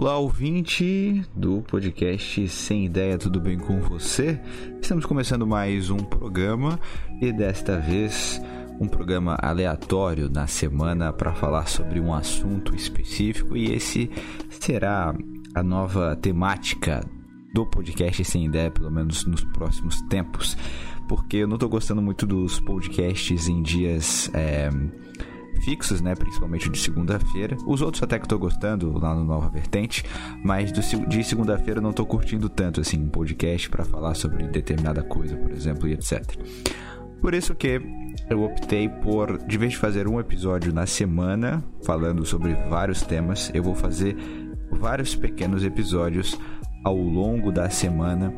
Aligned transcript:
Olá, 0.00 0.16
ouvinte 0.16 1.22
do 1.36 1.60
podcast 1.60 2.48
Sem 2.48 2.86
Ideia, 2.86 3.18
tudo 3.18 3.38
bem 3.38 3.58
com 3.58 3.80
você? 3.80 4.40
Estamos 4.80 5.04
começando 5.04 5.46
mais 5.46 5.90
um 5.90 5.98
programa 5.98 6.80
e 7.20 7.30
desta 7.30 7.78
vez 7.78 8.40
um 8.80 8.88
programa 8.88 9.36
aleatório 9.42 10.30
na 10.30 10.46
semana 10.46 11.12
para 11.12 11.34
falar 11.34 11.68
sobre 11.68 12.00
um 12.00 12.14
assunto 12.14 12.74
específico 12.74 13.54
e 13.54 13.74
esse 13.74 14.10
será 14.48 15.14
a 15.54 15.62
nova 15.62 16.16
temática 16.16 17.06
do 17.52 17.66
podcast 17.66 18.24
Sem 18.24 18.46
Ideia, 18.46 18.70
pelo 18.70 18.90
menos 18.90 19.26
nos 19.26 19.44
próximos 19.52 20.00
tempos, 20.08 20.56
porque 21.10 21.36
eu 21.36 21.46
não 21.46 21.56
estou 21.56 21.68
gostando 21.68 22.00
muito 22.00 22.26
dos 22.26 22.58
podcasts 22.58 23.48
em 23.48 23.62
dias. 23.62 24.30
É 24.32 24.70
fixos, 25.64 26.00
né? 26.00 26.14
Principalmente 26.14 26.68
de 26.68 26.78
segunda-feira. 26.78 27.56
Os 27.66 27.82
outros 27.82 28.02
até 28.02 28.18
que 28.18 28.26
estou 28.26 28.38
gostando 28.38 28.98
lá 28.98 29.14
no 29.14 29.24
Nova 29.24 29.48
Vertente, 29.48 30.04
mas 30.44 30.72
do, 30.72 30.80
de 31.06 31.24
segunda-feira 31.24 31.78
eu 31.78 31.82
não 31.82 31.90
estou 31.90 32.06
curtindo 32.06 32.48
tanto 32.48 32.80
assim 32.80 32.98
um 32.98 33.08
podcast 33.08 33.68
para 33.68 33.84
falar 33.84 34.14
sobre 34.14 34.46
determinada 34.48 35.02
coisa, 35.02 35.36
por 35.36 35.50
exemplo, 35.50 35.88
e 35.88 35.92
etc. 35.92 36.22
Por 37.20 37.34
isso 37.34 37.54
que 37.54 37.80
eu 38.28 38.42
optei 38.42 38.88
por, 38.88 39.38
de 39.38 39.58
vez 39.58 39.72
de 39.72 39.78
fazer 39.78 40.08
um 40.08 40.18
episódio 40.18 40.72
na 40.72 40.86
semana 40.86 41.62
falando 41.84 42.24
sobre 42.24 42.54
vários 42.68 43.02
temas, 43.02 43.50
eu 43.52 43.62
vou 43.62 43.74
fazer 43.74 44.16
vários 44.70 45.14
pequenos 45.14 45.64
episódios 45.64 46.38
ao 46.82 46.96
longo 46.96 47.52
da 47.52 47.68
semana 47.68 48.32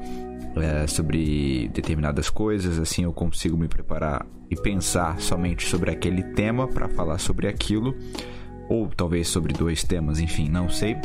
é, 0.57 0.87
sobre 0.87 1.69
determinadas 1.73 2.29
coisas, 2.29 2.79
assim 2.79 3.05
eu 3.05 3.13
consigo 3.13 3.57
me 3.57 3.69
preparar 3.69 4.27
e 4.51 4.57
pensar 4.57 5.19
somente 5.21 5.67
sobre 5.67 5.91
aquele 5.91 6.23
tema 6.23 6.69
para 6.69 6.89
falar 6.89 7.19
sobre 7.19 7.49
aquilo, 7.49 7.97
ou 8.69 8.89
talvez 8.89 9.29
sobre 9.29 9.53
dois 9.53 9.83
temas, 9.83 10.21
enfim, 10.21 10.49
não 10.49 10.69
sei. 10.69 10.97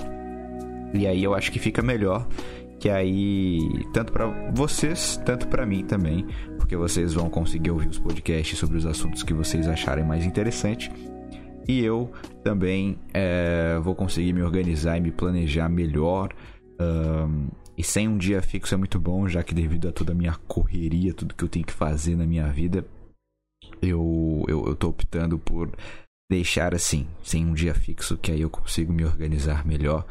E 0.93 1.05
aí 1.07 1.23
eu 1.23 1.33
acho 1.33 1.51
que 1.51 1.59
fica 1.59 1.81
melhor 1.81 2.27
que 2.79 2.89
aí 2.89 3.59
tanto 3.93 4.13
para 4.13 4.27
vocês, 4.53 5.19
tanto 5.25 5.47
para 5.47 5.65
mim 5.65 5.83
também, 5.83 6.25
porque 6.57 6.75
vocês 6.75 7.13
vão 7.13 7.29
conseguir 7.29 7.71
ouvir 7.71 7.87
os 7.87 7.99
podcasts 7.99 8.57
sobre 8.57 8.77
os 8.77 8.85
assuntos 8.85 9.23
que 9.23 9.33
vocês 9.33 9.67
acharem 9.67 10.05
mais 10.05 10.25
interessante. 10.25 10.91
E 11.67 11.83
eu 11.83 12.11
também 12.43 12.97
é, 13.13 13.77
vou 13.81 13.95
conseguir 13.95 14.31
me 14.31 14.41
organizar 14.41 14.97
e 14.97 15.01
me 15.01 15.11
planejar 15.11 15.67
melhor 15.67 16.29
um, 16.79 17.47
e 17.77 17.83
sem 17.83 18.07
um 18.07 18.17
dia 18.17 18.41
fixo 18.41 18.73
é 18.73 18.77
muito 18.77 18.99
bom, 18.99 19.27
já 19.27 19.43
que 19.43 19.53
devido 19.53 19.87
a 19.87 19.91
toda 19.91 20.11
a 20.11 20.15
minha 20.15 20.33
correria, 20.47 21.13
tudo 21.13 21.35
que 21.35 21.43
eu 21.43 21.49
tenho 21.49 21.65
que 21.65 21.73
fazer 21.73 22.15
na 22.15 22.25
minha 22.25 22.47
vida, 22.47 22.83
eu, 23.81 24.43
eu, 24.47 24.65
eu 24.65 24.75
tô 24.75 24.89
optando 24.89 25.37
por 25.37 25.71
deixar 26.29 26.73
assim, 26.73 27.07
sem 27.23 27.45
um 27.45 27.53
dia 27.53 27.75
fixo, 27.75 28.17
que 28.17 28.31
aí 28.31 28.41
eu 28.41 28.49
consigo 28.49 28.91
me 28.91 29.05
organizar 29.05 29.63
melhor 29.63 30.05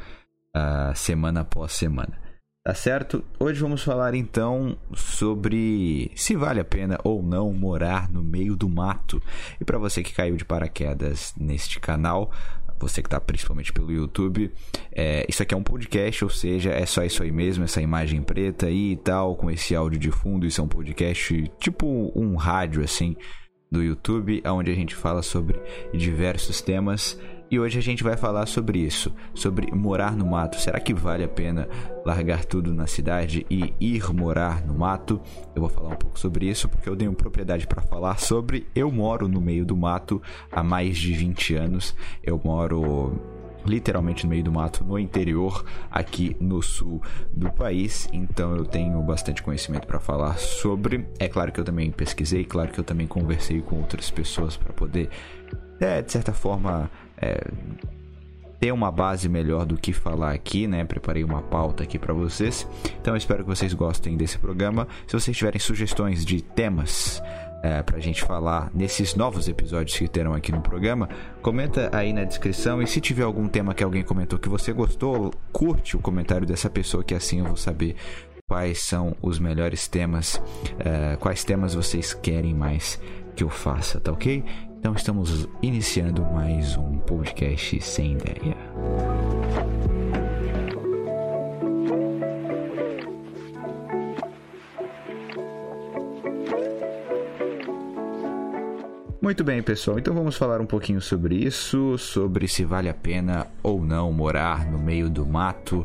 uh, 0.56 0.94
semana 0.94 1.40
após 1.40 1.72
semana. 1.72 2.16
Tá 2.64 2.74
certo? 2.74 3.24
Hoje 3.38 3.60
vamos 3.60 3.84
falar 3.84 4.14
então 4.14 4.76
sobre 4.92 6.10
se 6.16 6.34
vale 6.34 6.58
a 6.58 6.64
pena 6.64 6.98
ou 7.04 7.22
não 7.22 7.52
morar 7.52 8.10
no 8.10 8.24
meio 8.24 8.56
do 8.56 8.68
mato. 8.68 9.22
E 9.60 9.64
para 9.64 9.78
você 9.78 10.02
que 10.02 10.12
caiu 10.12 10.36
de 10.36 10.44
paraquedas 10.44 11.32
neste 11.36 11.78
canal, 11.78 12.32
você 12.78 13.02
que 13.02 13.08
está 13.08 13.20
principalmente 13.20 13.72
pelo 13.72 13.92
YouTube, 13.92 14.52
é, 14.92 15.24
isso 15.28 15.42
aqui 15.42 15.54
é 15.54 15.56
um 15.56 15.62
podcast, 15.62 16.24
ou 16.24 16.30
seja, 16.30 16.70
é 16.70 16.84
só 16.86 17.04
isso 17.04 17.22
aí 17.22 17.32
mesmo, 17.32 17.64
essa 17.64 17.80
imagem 17.80 18.22
preta 18.22 18.66
aí 18.66 18.92
e 18.92 18.96
tal, 18.96 19.36
com 19.36 19.50
esse 19.50 19.74
áudio 19.74 19.98
de 19.98 20.10
fundo. 20.10 20.46
Isso 20.46 20.60
é 20.60 20.64
um 20.64 20.68
podcast 20.68 21.50
tipo 21.58 22.12
um 22.14 22.36
rádio 22.36 22.82
assim 22.82 23.16
do 23.70 23.82
YouTube, 23.82 24.42
onde 24.46 24.70
a 24.70 24.74
gente 24.74 24.94
fala 24.94 25.22
sobre 25.22 25.60
diversos 25.92 26.60
temas 26.60 27.18
e 27.50 27.58
hoje 27.58 27.78
a 27.78 27.82
gente 27.82 28.02
vai 28.02 28.16
falar 28.16 28.46
sobre 28.46 28.78
isso, 28.78 29.14
sobre 29.34 29.70
morar 29.72 30.16
no 30.16 30.26
mato. 30.26 30.60
Será 30.60 30.80
que 30.80 30.92
vale 30.92 31.24
a 31.24 31.28
pena 31.28 31.68
largar 32.04 32.44
tudo 32.44 32.74
na 32.74 32.86
cidade 32.86 33.46
e 33.48 33.72
ir 33.80 34.12
morar 34.12 34.64
no 34.64 34.74
mato? 34.74 35.20
Eu 35.54 35.60
vou 35.60 35.70
falar 35.70 35.90
um 35.90 35.96
pouco 35.96 36.18
sobre 36.18 36.48
isso 36.48 36.68
porque 36.68 36.88
eu 36.88 36.96
tenho 36.96 37.12
propriedade 37.12 37.66
para 37.66 37.82
falar 37.82 38.18
sobre. 38.18 38.66
Eu 38.74 38.90
moro 38.90 39.28
no 39.28 39.40
meio 39.40 39.64
do 39.64 39.76
mato 39.76 40.20
há 40.50 40.62
mais 40.62 40.98
de 40.98 41.12
20 41.12 41.54
anos. 41.54 41.94
Eu 42.22 42.40
moro 42.42 43.36
literalmente 43.66 44.24
no 44.24 44.30
meio 44.30 44.44
do 44.44 44.52
mato, 44.52 44.84
no 44.84 44.98
interior, 44.98 45.64
aqui 45.90 46.36
no 46.40 46.62
sul 46.62 47.02
do 47.32 47.50
país. 47.50 48.08
Então 48.12 48.56
eu 48.56 48.64
tenho 48.64 49.00
bastante 49.02 49.42
conhecimento 49.42 49.86
para 49.86 50.00
falar 50.00 50.38
sobre. 50.38 51.06
É 51.18 51.28
claro 51.28 51.52
que 51.52 51.60
eu 51.60 51.64
também 51.64 51.90
pesquisei, 51.90 52.44
claro 52.44 52.70
que 52.70 52.78
eu 52.80 52.84
também 52.84 53.06
conversei 53.06 53.60
com 53.60 53.76
outras 53.76 54.10
pessoas 54.10 54.56
para 54.56 54.72
poder, 54.72 55.10
é, 55.80 56.00
de 56.00 56.10
certa 56.10 56.32
forma, 56.32 56.90
é, 57.16 57.50
ter 58.58 58.72
uma 58.72 58.90
base 58.90 59.28
melhor 59.28 59.66
do 59.66 59.76
que 59.76 59.92
falar 59.92 60.32
aqui, 60.32 60.66
né? 60.66 60.84
Preparei 60.84 61.24
uma 61.24 61.42
pauta 61.42 61.82
aqui 61.82 61.98
para 61.98 62.14
vocês. 62.14 62.66
Então 63.00 63.14
eu 63.14 63.18
espero 63.18 63.42
que 63.44 63.48
vocês 63.48 63.72
gostem 63.74 64.16
desse 64.16 64.38
programa. 64.38 64.88
Se 65.06 65.12
vocês 65.12 65.36
tiverem 65.36 65.60
sugestões 65.60 66.24
de 66.24 66.42
temas 66.42 67.22
é, 67.62 67.82
para 67.82 67.96
a 67.96 68.00
gente 68.00 68.22
falar 68.22 68.70
nesses 68.74 69.14
novos 69.14 69.48
episódios 69.48 69.98
que 69.98 70.08
terão 70.08 70.34
aqui 70.34 70.52
no 70.52 70.60
programa, 70.60 71.08
comenta 71.42 71.90
aí 71.92 72.12
na 72.12 72.24
descrição. 72.24 72.80
E 72.80 72.86
se 72.86 73.00
tiver 73.00 73.24
algum 73.24 73.48
tema 73.48 73.74
que 73.74 73.84
alguém 73.84 74.02
comentou 74.02 74.38
que 74.38 74.48
você 74.48 74.72
gostou, 74.72 75.32
curte 75.52 75.96
o 75.96 76.00
comentário 76.00 76.46
dessa 76.46 76.70
pessoa, 76.70 77.04
que 77.04 77.14
assim 77.14 77.40
eu 77.40 77.46
vou 77.46 77.56
saber 77.56 77.96
quais 78.48 78.78
são 78.80 79.16
os 79.20 79.38
melhores 79.38 79.88
temas, 79.88 80.40
é, 80.78 81.16
quais 81.16 81.44
temas 81.44 81.74
vocês 81.74 82.14
querem 82.14 82.54
mais 82.54 83.00
que 83.34 83.44
eu 83.44 83.50
faça, 83.50 84.00
tá 84.00 84.12
ok? 84.12 84.42
Então 84.78 84.94
estamos 84.94 85.48
iniciando 85.62 86.22
mais 86.24 86.76
um 86.76 86.98
podcast 86.98 87.80
sem 87.80 88.12
ideia. 88.12 88.56
Muito 99.20 99.42
bem, 99.42 99.60
pessoal. 99.60 99.98
Então 99.98 100.14
vamos 100.14 100.36
falar 100.36 100.60
um 100.60 100.66
pouquinho 100.66 101.00
sobre 101.00 101.34
isso, 101.34 101.98
sobre 101.98 102.46
se 102.46 102.64
vale 102.64 102.88
a 102.88 102.94
pena 102.94 103.48
ou 103.60 103.84
não 103.84 104.12
morar 104.12 104.70
no 104.70 104.78
meio 104.78 105.10
do 105.10 105.26
mato 105.26 105.84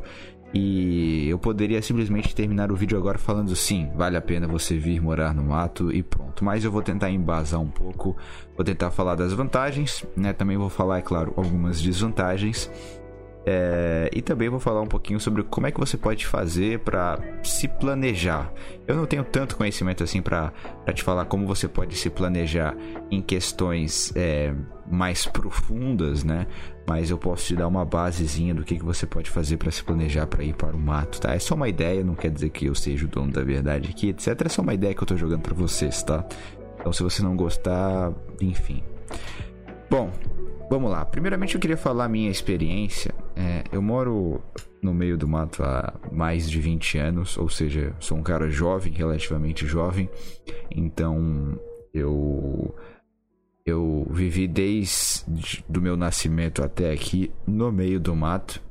e 0.53 1.29
eu 1.29 1.39
poderia 1.39 1.81
simplesmente 1.81 2.35
terminar 2.35 2.71
o 2.71 2.75
vídeo 2.75 2.97
agora 2.97 3.17
falando 3.17 3.55
sim, 3.55 3.89
vale 3.95 4.17
a 4.17 4.21
pena 4.21 4.47
você 4.47 4.77
vir 4.77 5.01
morar 5.01 5.33
no 5.33 5.43
mato 5.43 5.93
e 5.93 6.03
pronto. 6.03 6.43
Mas 6.43 6.65
eu 6.65 6.71
vou 6.71 6.81
tentar 6.81 7.09
embasar 7.09 7.61
um 7.61 7.69
pouco, 7.69 8.15
vou 8.55 8.65
tentar 8.65 8.91
falar 8.91 9.15
das 9.15 9.31
vantagens, 9.31 10.05
né? 10.15 10.33
Também 10.33 10.57
vou 10.57 10.69
falar, 10.69 10.99
é 10.99 11.01
claro, 11.01 11.33
algumas 11.37 11.81
desvantagens. 11.81 12.69
É, 13.43 14.09
e 14.13 14.21
também 14.21 14.49
vou 14.49 14.59
falar 14.59 14.81
um 14.81 14.87
pouquinho 14.87 15.19
sobre 15.19 15.41
como 15.43 15.65
é 15.65 15.71
que 15.71 15.79
você 15.79 15.97
pode 15.97 16.27
fazer 16.27 16.79
para 16.79 17.17
se 17.43 17.67
planejar. 17.67 18.51
Eu 18.87 18.95
não 18.95 19.05
tenho 19.05 19.23
tanto 19.23 19.55
conhecimento 19.55 20.03
assim 20.03 20.21
para 20.21 20.53
te 20.93 21.01
falar 21.01 21.25
como 21.25 21.47
você 21.47 21.67
pode 21.67 21.95
se 21.95 22.09
planejar 22.09 22.75
em 23.09 23.21
questões 23.21 24.13
é, 24.15 24.53
mais 24.89 25.25
profundas, 25.25 26.23
né? 26.23 26.45
Mas 26.87 27.09
eu 27.09 27.17
posso 27.17 27.47
te 27.47 27.55
dar 27.55 27.67
uma 27.67 27.83
basezinha 27.83 28.53
do 28.53 28.63
que, 28.63 28.77
que 28.77 28.85
você 28.85 29.07
pode 29.07 29.29
fazer 29.29 29.57
para 29.57 29.71
se 29.71 29.83
planejar 29.83 30.27
para 30.27 30.43
ir 30.43 30.53
para 30.53 30.75
o 30.75 30.79
mato, 30.79 31.19
tá? 31.21 31.33
É 31.33 31.39
só 31.39 31.55
uma 31.55 31.67
ideia, 31.67 32.03
não 32.03 32.15
quer 32.15 32.29
dizer 32.29 32.49
que 32.49 32.65
eu 32.65 32.75
seja 32.75 33.05
o 33.05 33.07
dono 33.07 33.31
da 33.31 33.43
verdade 33.43 33.89
aqui, 33.89 34.09
etc. 34.09 34.39
É 34.45 34.49
só 34.49 34.61
uma 34.61 34.73
ideia 34.73 34.93
que 34.93 35.01
eu 35.01 35.07
tô 35.07 35.17
jogando 35.17 35.41
para 35.41 35.55
vocês, 35.55 36.03
tá? 36.03 36.23
Então 36.79 36.93
se 36.93 37.01
você 37.01 37.23
não 37.23 37.35
gostar, 37.35 38.11
enfim. 38.39 38.83
Bom, 39.89 40.11
Vamos 40.71 40.89
lá. 40.89 41.03
Primeiramente 41.03 41.53
eu 41.53 41.59
queria 41.59 41.75
falar 41.75 42.05
a 42.05 42.07
minha 42.07 42.31
experiência. 42.31 43.13
É, 43.35 43.65
eu 43.73 43.81
moro 43.81 44.41
no 44.81 44.93
meio 44.93 45.17
do 45.17 45.27
mato 45.27 45.61
há 45.61 45.93
mais 46.09 46.49
de 46.49 46.61
20 46.61 46.97
anos, 46.97 47.37
ou 47.37 47.49
seja, 47.49 47.93
sou 47.99 48.17
um 48.17 48.23
cara 48.23 48.49
jovem, 48.49 48.93
relativamente 48.93 49.67
jovem. 49.67 50.09
Então 50.73 51.59
eu 51.93 52.73
eu 53.65 54.07
vivi 54.11 54.47
desde 54.47 55.61
do 55.67 55.81
meu 55.81 55.97
nascimento 55.97 56.63
até 56.63 56.93
aqui 56.93 57.29
no 57.45 57.69
meio 57.69 57.99
do 57.99 58.15
mato. 58.15 58.63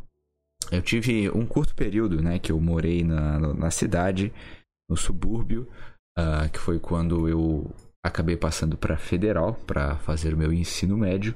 Eu 0.72 0.80
tive 0.80 1.28
um 1.28 1.44
curto 1.44 1.74
período, 1.74 2.22
né, 2.22 2.38
que 2.38 2.50
eu 2.50 2.58
morei 2.58 3.04
na, 3.04 3.38
na 3.52 3.70
cidade, 3.70 4.32
no 4.88 4.96
subúrbio, 4.96 5.68
uh, 6.18 6.48
que 6.50 6.58
foi 6.58 6.78
quando 6.78 7.28
eu 7.28 7.70
acabei 8.02 8.36
passando 8.36 8.76
para 8.76 8.96
federal 8.96 9.54
para 9.66 9.96
fazer 9.96 10.34
o 10.34 10.36
meu 10.36 10.52
ensino 10.52 10.96
médio. 10.96 11.34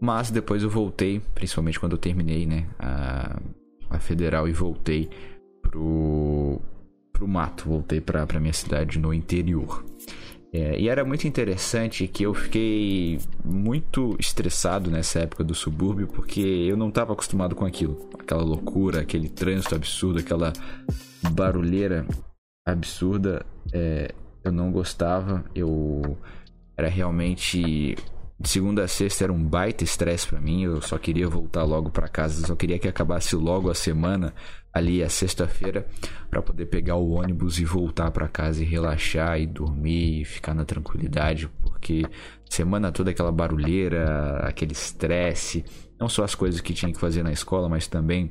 Mas 0.00 0.30
depois 0.30 0.62
eu 0.62 0.70
voltei, 0.70 1.20
principalmente 1.34 1.78
quando 1.78 1.92
eu 1.92 1.98
terminei, 1.98 2.46
né, 2.46 2.66
a, 2.78 3.40
a 3.90 3.98
federal 3.98 4.48
e 4.48 4.52
voltei 4.52 5.10
pro 5.62 6.60
pro 7.12 7.26
mato, 7.26 7.68
voltei 7.68 8.00
para 8.00 8.24
para 8.24 8.38
minha 8.38 8.52
cidade 8.52 8.98
no 8.98 9.12
interior. 9.12 9.84
É, 10.52 10.80
e 10.80 10.88
era 10.88 11.04
muito 11.04 11.26
interessante 11.26 12.06
que 12.08 12.22
eu 12.22 12.32
fiquei 12.32 13.18
muito 13.44 14.16
estressado 14.18 14.90
nessa 14.90 15.20
época 15.20 15.44
do 15.44 15.54
subúrbio 15.54 16.06
porque 16.06 16.40
eu 16.40 16.76
não 16.76 16.88
estava 16.88 17.12
acostumado 17.12 17.54
com 17.54 17.66
aquilo, 17.66 18.08
aquela 18.18 18.42
loucura, 18.42 19.00
aquele 19.00 19.28
trânsito 19.28 19.74
absurdo, 19.74 20.20
aquela 20.20 20.52
barulheira 21.32 22.06
absurda. 22.66 23.44
É, 23.72 24.14
eu 24.44 24.52
não 24.52 24.70
gostava, 24.70 25.44
eu 25.54 26.16
era 26.76 26.88
realmente 26.88 27.96
de 28.40 28.48
segunda 28.48 28.84
a 28.84 28.88
sexta 28.88 29.24
era 29.24 29.32
um 29.32 29.42
baita 29.42 29.82
estresse 29.82 30.28
para 30.28 30.40
mim. 30.40 30.62
Eu 30.62 30.80
só 30.80 30.96
queria 30.96 31.28
voltar 31.28 31.64
logo 31.64 31.90
para 31.90 32.08
casa, 32.08 32.46
só 32.46 32.54
queria 32.54 32.78
que 32.78 32.86
acabasse 32.86 33.34
logo 33.34 33.68
a 33.68 33.74
semana, 33.74 34.32
ali 34.72 35.02
a 35.02 35.08
sexta-feira, 35.08 35.86
para 36.30 36.40
poder 36.40 36.66
pegar 36.66 36.94
o 36.94 37.10
ônibus 37.10 37.58
e 37.58 37.64
voltar 37.64 38.12
para 38.12 38.28
casa 38.28 38.62
e 38.62 38.66
relaxar 38.66 39.40
e 39.40 39.46
dormir 39.46 40.20
e 40.20 40.24
ficar 40.24 40.54
na 40.54 40.64
tranquilidade, 40.64 41.48
porque 41.60 42.04
semana 42.48 42.92
toda 42.92 43.10
aquela 43.10 43.32
barulheira, 43.32 44.38
aquele 44.44 44.72
estresse, 44.72 45.64
não 45.98 46.08
só 46.08 46.22
as 46.22 46.36
coisas 46.36 46.60
que 46.60 46.72
tinha 46.72 46.92
que 46.92 47.00
fazer 47.00 47.24
na 47.24 47.32
escola, 47.32 47.68
mas 47.68 47.88
também 47.88 48.30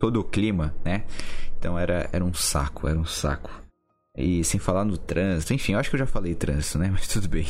todo 0.00 0.20
o 0.20 0.24
clima, 0.24 0.74
né? 0.82 1.04
Então 1.58 1.78
era, 1.78 2.08
era 2.10 2.24
um 2.24 2.32
saco, 2.32 2.88
era 2.88 2.98
um 2.98 3.04
saco. 3.04 3.63
E 4.16 4.44
sem 4.44 4.60
falar 4.60 4.84
no 4.84 4.96
trânsito, 4.96 5.52
enfim, 5.52 5.72
eu 5.72 5.78
acho 5.80 5.90
que 5.90 5.96
eu 5.96 6.00
já 6.00 6.06
falei 6.06 6.34
trânsito, 6.34 6.78
né? 6.78 6.88
Mas 6.92 7.08
tudo 7.08 7.28
bem. 7.28 7.46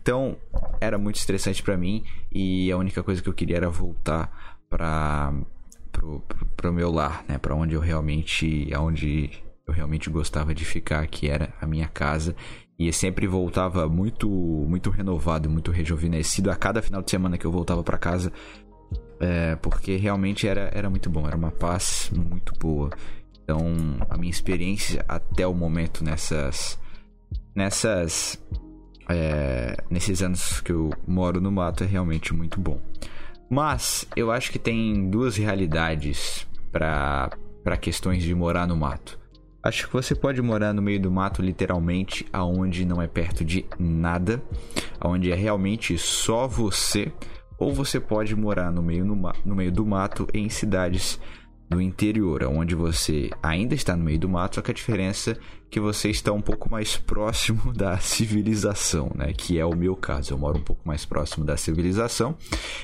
Então, 0.00 0.36
era 0.80 0.98
muito 0.98 1.16
estressante 1.16 1.62
para 1.62 1.76
mim 1.76 2.04
e 2.30 2.70
a 2.70 2.76
única 2.76 3.02
coisa 3.02 3.22
que 3.22 3.28
eu 3.28 3.34
queria 3.34 3.56
era 3.56 3.70
voltar 3.70 4.58
para 4.68 5.32
pro, 5.90 6.20
pro, 6.20 6.46
pro, 6.46 6.72
meu 6.72 6.90
lar, 6.90 7.24
né? 7.26 7.38
Para 7.38 7.54
onde 7.54 7.74
eu 7.74 7.80
realmente, 7.80 8.68
aonde 8.74 9.30
eu 9.66 9.72
realmente 9.72 10.10
gostava 10.10 10.54
de 10.54 10.64
ficar, 10.64 11.06
que 11.06 11.28
era 11.28 11.54
a 11.60 11.66
minha 11.66 11.88
casa. 11.88 12.36
E 12.78 12.92
sempre 12.92 13.26
voltava 13.26 13.88
muito 13.88 14.28
muito 14.28 14.90
renovado, 14.90 15.48
muito 15.48 15.70
rejuvenescido 15.70 16.50
a 16.50 16.56
cada 16.56 16.82
final 16.82 17.00
de 17.02 17.10
semana 17.10 17.38
que 17.38 17.46
eu 17.46 17.50
voltava 17.50 17.82
para 17.82 17.96
casa. 17.96 18.30
É, 19.18 19.56
porque 19.56 19.96
realmente 19.96 20.46
era, 20.46 20.70
era 20.74 20.90
muito 20.90 21.08
bom, 21.08 21.26
era 21.26 21.36
uma 21.36 21.50
paz 21.50 22.10
muito 22.14 22.52
boa. 22.58 22.90
Então, 23.46 23.60
a 24.10 24.18
minha 24.18 24.30
experiência 24.30 25.04
até 25.06 25.46
o 25.46 25.54
momento 25.54 26.02
nessas. 26.02 26.76
Nessas. 27.54 28.42
É, 29.08 29.76
nesses 29.88 30.20
anos 30.20 30.60
que 30.60 30.72
eu 30.72 30.90
moro 31.06 31.40
no 31.40 31.52
mato 31.52 31.84
é 31.84 31.86
realmente 31.86 32.34
muito 32.34 32.58
bom. 32.58 32.80
Mas 33.48 34.04
eu 34.16 34.32
acho 34.32 34.50
que 34.50 34.58
tem 34.58 35.08
duas 35.08 35.36
realidades 35.36 36.44
para 36.72 37.30
questões 37.80 38.24
de 38.24 38.34
morar 38.34 38.66
no 38.66 38.76
mato. 38.76 39.16
Acho 39.62 39.86
que 39.86 39.92
você 39.92 40.12
pode 40.12 40.42
morar 40.42 40.72
no 40.72 40.82
meio 40.82 41.00
do 41.00 41.10
mato 41.10 41.40
literalmente, 41.40 42.26
aonde 42.32 42.84
não 42.84 43.00
é 43.00 43.06
perto 43.06 43.44
de 43.44 43.64
nada, 43.78 44.42
aonde 44.98 45.30
é 45.30 45.36
realmente 45.36 45.96
só 45.96 46.48
você, 46.48 47.12
ou 47.56 47.72
você 47.72 48.00
pode 48.00 48.34
morar 48.34 48.72
no 48.72 48.82
meio, 48.82 49.04
no, 49.04 49.32
no 49.44 49.54
meio 49.54 49.70
do 49.70 49.86
mato 49.86 50.26
em 50.34 50.48
cidades 50.48 51.20
no 51.68 51.80
interior, 51.80 52.44
onde 52.44 52.74
você 52.74 53.30
ainda 53.42 53.74
está 53.74 53.96
no 53.96 54.04
meio 54.04 54.18
do 54.18 54.28
mato, 54.28 54.56
só 54.56 54.62
que 54.62 54.70
a 54.70 54.74
diferença 54.74 55.32
é 55.32 55.36
que 55.68 55.80
você 55.80 56.08
está 56.08 56.32
um 56.32 56.40
pouco 56.40 56.70
mais 56.70 56.96
próximo 56.96 57.72
da 57.74 57.98
civilização, 57.98 59.10
né? 59.14 59.32
Que 59.32 59.58
é 59.58 59.64
o 59.66 59.74
meu 59.74 59.96
caso. 59.96 60.32
Eu 60.32 60.38
moro 60.38 60.58
um 60.58 60.62
pouco 60.62 60.82
mais 60.86 61.04
próximo 61.04 61.44
da 61.44 61.56
civilização, 61.56 62.36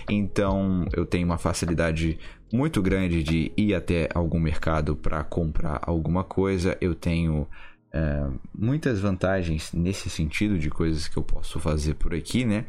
então 0.09 0.87
eu 0.93 1.07
tenho 1.07 1.27
uma 1.27 1.39
facilidade 1.39 2.19
muito 2.53 2.83
grande 2.83 3.23
de 3.23 3.51
ir 3.57 3.75
até 3.75 4.09
algum 4.15 4.39
mercado 4.39 4.95
para 4.95 5.25
comprar 5.25 5.81
alguma 5.83 6.23
coisa. 6.23 6.77
Eu 6.81 6.95
tenho 6.95 7.47
é, 7.95 8.27
muitas 8.55 9.01
vantagens 9.01 9.71
nesse 9.73 10.09
sentido 10.09 10.59
de 10.59 10.71
coisas 10.71 11.07
que 11.07 11.17
eu 11.17 11.23
posso 11.23 11.61
fazer 11.61 11.95
por 11.95 12.15
aqui, 12.15 12.45
né? 12.45 12.65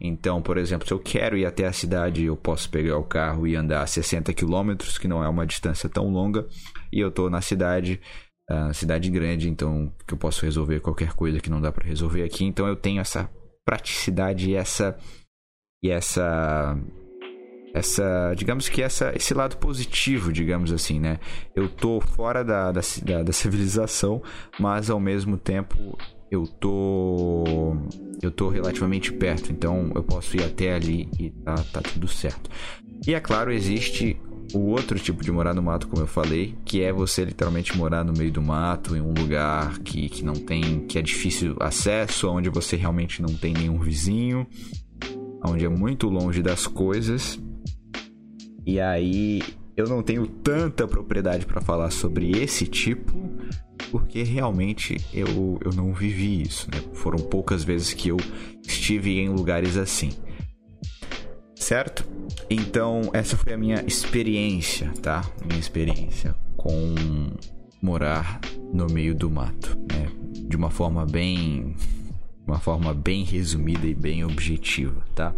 Então, 0.00 0.42
por 0.42 0.58
exemplo, 0.58 0.86
se 0.86 0.92
eu 0.92 0.98
quero 0.98 1.36
ir 1.36 1.46
até 1.46 1.66
a 1.66 1.72
cidade, 1.72 2.24
eu 2.24 2.36
posso 2.36 2.68
pegar 2.68 2.98
o 2.98 3.04
carro 3.04 3.46
e 3.46 3.54
andar 3.54 3.86
60 3.86 4.32
quilômetros, 4.32 4.98
que 4.98 5.06
não 5.06 5.22
é 5.22 5.28
uma 5.28 5.46
distância 5.46 5.88
tão 5.88 6.08
longa, 6.08 6.46
e 6.92 6.98
eu 6.98 7.08
estou 7.08 7.30
na 7.30 7.40
cidade, 7.40 8.00
uh, 8.50 8.74
cidade 8.74 9.10
grande, 9.10 9.48
então 9.48 9.92
que 10.06 10.14
eu 10.14 10.18
posso 10.18 10.44
resolver 10.44 10.80
qualquer 10.80 11.12
coisa 11.12 11.38
que 11.38 11.50
não 11.50 11.60
dá 11.60 11.70
para 11.70 11.86
resolver 11.86 12.24
aqui. 12.24 12.44
Então, 12.44 12.66
eu 12.66 12.74
tenho 12.74 13.00
essa 13.00 13.30
praticidade 13.64 14.50
e 14.50 14.54
essa 14.54 14.98
e 15.82 15.90
essa 15.90 16.76
essa, 17.76 18.32
digamos 18.34 18.68
que 18.70 18.82
essa, 18.82 19.12
esse 19.14 19.34
lado 19.34 19.58
positivo, 19.58 20.32
digamos 20.32 20.72
assim, 20.72 20.98
né? 20.98 21.18
Eu 21.54 21.68
tô 21.68 22.00
fora 22.00 22.42
da, 22.42 22.72
da, 22.72 22.80
da, 23.02 23.22
da 23.22 23.32
civilização, 23.32 24.22
mas 24.58 24.88
ao 24.88 24.98
mesmo 24.98 25.36
tempo 25.36 25.98
eu 26.30 26.46
tô 26.46 27.76
eu 28.22 28.30
tô 28.30 28.48
relativamente 28.48 29.12
perto, 29.12 29.52
então 29.52 29.92
eu 29.94 30.02
posso 30.02 30.36
ir 30.36 30.42
até 30.42 30.74
ali 30.74 31.08
e 31.18 31.30
tá, 31.30 31.54
tá 31.70 31.82
tudo 31.82 32.08
certo. 32.08 32.50
E 33.06 33.14
é 33.14 33.20
claro, 33.20 33.52
existe 33.52 34.18
o 34.54 34.70
outro 34.70 34.98
tipo 34.98 35.22
de 35.22 35.30
morar 35.30 35.52
no 35.52 35.62
mato, 35.62 35.86
como 35.86 36.02
eu 36.02 36.06
falei, 36.06 36.54
que 36.64 36.82
é 36.82 36.90
você 36.90 37.26
literalmente 37.26 37.76
morar 37.76 38.04
no 38.04 38.14
meio 38.14 38.32
do 38.32 38.40
mato, 38.40 38.96
em 38.96 39.02
um 39.02 39.12
lugar 39.12 39.78
que, 39.80 40.08
que 40.08 40.24
não 40.24 40.34
tem, 40.34 40.86
que 40.86 40.98
é 40.98 41.02
difícil 41.02 41.56
acesso, 41.60 42.30
onde 42.30 42.48
você 42.48 42.74
realmente 42.74 43.20
não 43.20 43.34
tem 43.34 43.52
nenhum 43.52 43.78
vizinho, 43.78 44.46
onde 45.44 45.66
é 45.66 45.68
muito 45.68 46.08
longe 46.08 46.42
das 46.42 46.66
coisas 46.66 47.38
e 48.66 48.80
aí 48.80 49.40
eu 49.76 49.86
não 49.86 50.02
tenho 50.02 50.26
tanta 50.26 50.88
propriedade 50.88 51.46
para 51.46 51.60
falar 51.60 51.90
sobre 51.90 52.32
esse 52.32 52.66
tipo, 52.66 53.12
porque 53.90 54.22
realmente 54.22 54.96
eu, 55.14 55.58
eu 55.64 55.72
não 55.72 55.92
vivi 55.92 56.42
isso, 56.42 56.68
né? 56.72 56.82
Foram 56.94 57.18
poucas 57.18 57.62
vezes 57.62 57.92
que 57.92 58.08
eu 58.08 58.16
estive 58.66 59.20
em 59.20 59.28
lugares 59.28 59.76
assim. 59.76 60.10
Certo? 61.54 62.04
Então, 62.50 63.02
essa 63.12 63.36
foi 63.36 63.52
a 63.52 63.58
minha 63.58 63.84
experiência, 63.86 64.92
tá? 65.02 65.24
Minha 65.46 65.60
experiência 65.60 66.34
com 66.56 66.94
morar 67.82 68.40
no 68.72 68.86
meio 68.86 69.14
do 69.14 69.30
mato, 69.30 69.76
né? 69.90 70.10
De 70.48 70.56
uma 70.56 70.70
forma 70.70 71.06
bem 71.06 71.76
uma 72.46 72.60
forma 72.60 72.94
bem 72.94 73.24
resumida 73.24 73.86
e 73.86 73.94
bem 73.94 74.24
objetiva, 74.24 75.04
tá? 75.14 75.34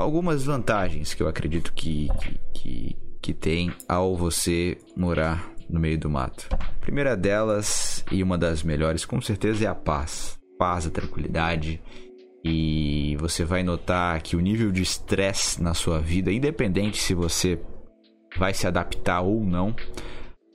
Algumas 0.00 0.44
vantagens 0.44 1.12
que 1.12 1.22
eu 1.22 1.28
acredito 1.28 1.72
que, 1.72 2.08
que, 2.20 2.40
que, 2.54 2.96
que 3.20 3.34
tem 3.34 3.72
ao 3.88 4.16
você 4.16 4.78
morar 4.96 5.52
no 5.68 5.78
meio 5.78 5.98
do 5.98 6.08
mato. 6.08 6.48
A 6.50 6.80
primeira 6.80 7.16
delas, 7.16 8.04
e 8.10 8.22
uma 8.22 8.38
das 8.38 8.62
melhores, 8.62 9.04
com 9.04 9.20
certeza, 9.20 9.64
é 9.64 9.68
a 9.68 9.74
paz. 9.74 10.38
Paz, 10.58 10.86
a 10.86 10.90
tranquilidade. 10.90 11.80
E 12.42 13.16
você 13.20 13.44
vai 13.44 13.62
notar 13.62 14.20
que 14.22 14.34
o 14.34 14.40
nível 14.40 14.72
de 14.72 14.82
estresse 14.82 15.62
na 15.62 15.74
sua 15.74 16.00
vida, 16.00 16.32
independente 16.32 16.98
se 16.98 17.14
você 17.14 17.60
vai 18.38 18.54
se 18.54 18.66
adaptar 18.66 19.20
ou 19.20 19.44
não, 19.44 19.76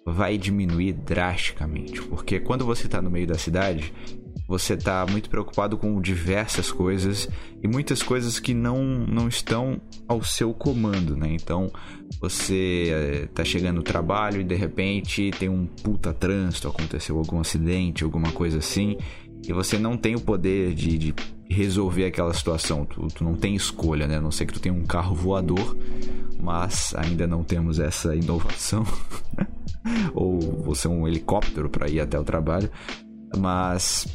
vai 0.05 0.37
diminuir 0.37 0.93
drasticamente. 0.93 2.01
Porque 2.01 2.39
quando 2.39 2.65
você 2.65 2.87
está 2.87 3.01
no 3.01 3.11
meio 3.11 3.27
da 3.27 3.37
cidade, 3.37 3.93
você 4.47 4.73
está 4.73 5.05
muito 5.09 5.29
preocupado 5.29 5.77
com 5.77 5.99
diversas 5.99 6.71
coisas 6.71 7.27
e 7.63 7.67
muitas 7.67 8.03
coisas 8.03 8.39
que 8.39 8.53
não, 8.53 8.83
não 8.83 9.27
estão 9.27 9.81
ao 10.07 10.23
seu 10.23 10.53
comando, 10.53 11.15
né? 11.15 11.29
Então 11.31 11.71
você 12.19 13.23
está 13.29 13.41
eh, 13.41 13.45
chegando 13.45 13.77
no 13.77 13.83
trabalho 13.83 14.41
e 14.41 14.43
de 14.43 14.55
repente 14.55 15.31
tem 15.39 15.49
um 15.49 15.65
puta 15.65 16.13
trânsito, 16.13 16.67
aconteceu 16.67 17.17
algum 17.17 17.39
acidente, 17.39 18.03
alguma 18.03 18.31
coisa 18.31 18.59
assim, 18.59 18.97
e 19.47 19.53
você 19.53 19.77
não 19.77 19.97
tem 19.97 20.15
o 20.15 20.21
poder 20.21 20.73
de, 20.73 20.97
de 20.97 21.15
resolver 21.49 22.05
aquela 22.05 22.33
situação. 22.33 22.85
Tu, 22.85 23.07
tu, 23.07 23.23
não 23.23 23.35
tem 23.35 23.55
escolha, 23.55 24.07
né? 24.07 24.17
A 24.17 24.21
não 24.21 24.31
sei 24.31 24.47
que 24.47 24.53
tu 24.53 24.59
tenha 24.59 24.73
um 24.73 24.85
carro 24.85 25.15
voador, 25.15 25.77
mas 26.39 26.93
ainda 26.95 27.27
não 27.27 27.43
temos 27.43 27.79
essa 27.79 28.15
inovação. 28.15 28.83
Ou 30.13 30.39
você 30.63 30.87
é 30.87 30.89
um 30.89 31.07
helicóptero 31.07 31.69
para 31.69 31.87
ir 31.89 31.99
até 31.99 32.19
o 32.19 32.23
trabalho. 32.23 32.69
Mas 33.37 34.07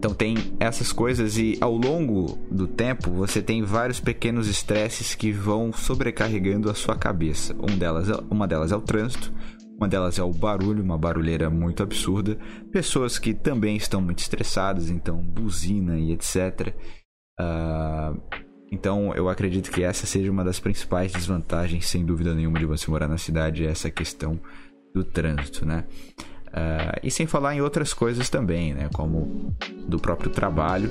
então 0.00 0.14
tem 0.14 0.34
essas 0.58 0.92
coisas 0.92 1.36
e 1.36 1.58
ao 1.60 1.76
longo 1.76 2.38
do 2.50 2.66
tempo 2.66 3.10
você 3.10 3.42
tem 3.42 3.62
vários 3.62 4.00
pequenos 4.00 4.48
estresses 4.48 5.14
que 5.14 5.30
vão 5.30 5.74
sobrecarregando 5.74 6.70
a 6.70 6.74
sua 6.74 6.96
cabeça. 6.96 7.54
Um 7.60 7.76
delas 7.76 8.08
é, 8.08 8.14
uma 8.30 8.48
delas 8.48 8.72
é 8.72 8.76
o 8.76 8.80
trânsito, 8.80 9.30
uma 9.76 9.86
delas 9.86 10.18
é 10.18 10.22
o 10.22 10.32
barulho, 10.32 10.82
uma 10.82 10.96
barulheira 10.96 11.50
muito 11.50 11.82
absurda. 11.82 12.38
Pessoas 12.72 13.18
que 13.18 13.34
também 13.34 13.76
estão 13.76 14.00
muito 14.00 14.20
estressadas, 14.20 14.88
então 14.88 15.18
buzina 15.18 15.98
e 15.98 16.12
etc. 16.12 16.68
Uh, 16.68 16.72
ah, 17.38 18.14
então 18.72 19.12
eu 19.14 19.28
acredito 19.28 19.70
que 19.70 19.82
essa 19.82 20.06
seja 20.06 20.30
uma 20.30 20.42
das 20.42 20.58
principais 20.58 21.12
desvantagens, 21.12 21.86
sem 21.86 22.06
dúvida 22.06 22.34
nenhuma, 22.34 22.58
de 22.58 22.64
você 22.64 22.90
morar 22.90 23.06
na 23.06 23.18
cidade, 23.18 23.66
é 23.66 23.70
essa 23.70 23.90
questão 23.90 24.40
do 24.94 25.04
trânsito, 25.04 25.66
né? 25.66 25.84
Uh, 26.50 26.98
e 27.02 27.10
sem 27.10 27.26
falar 27.26 27.54
em 27.54 27.60
outras 27.60 27.94
coisas 27.94 28.28
também, 28.28 28.74
né? 28.74 28.88
Como 28.92 29.54
do 29.86 29.98
próprio 29.98 30.30
trabalho, 30.30 30.90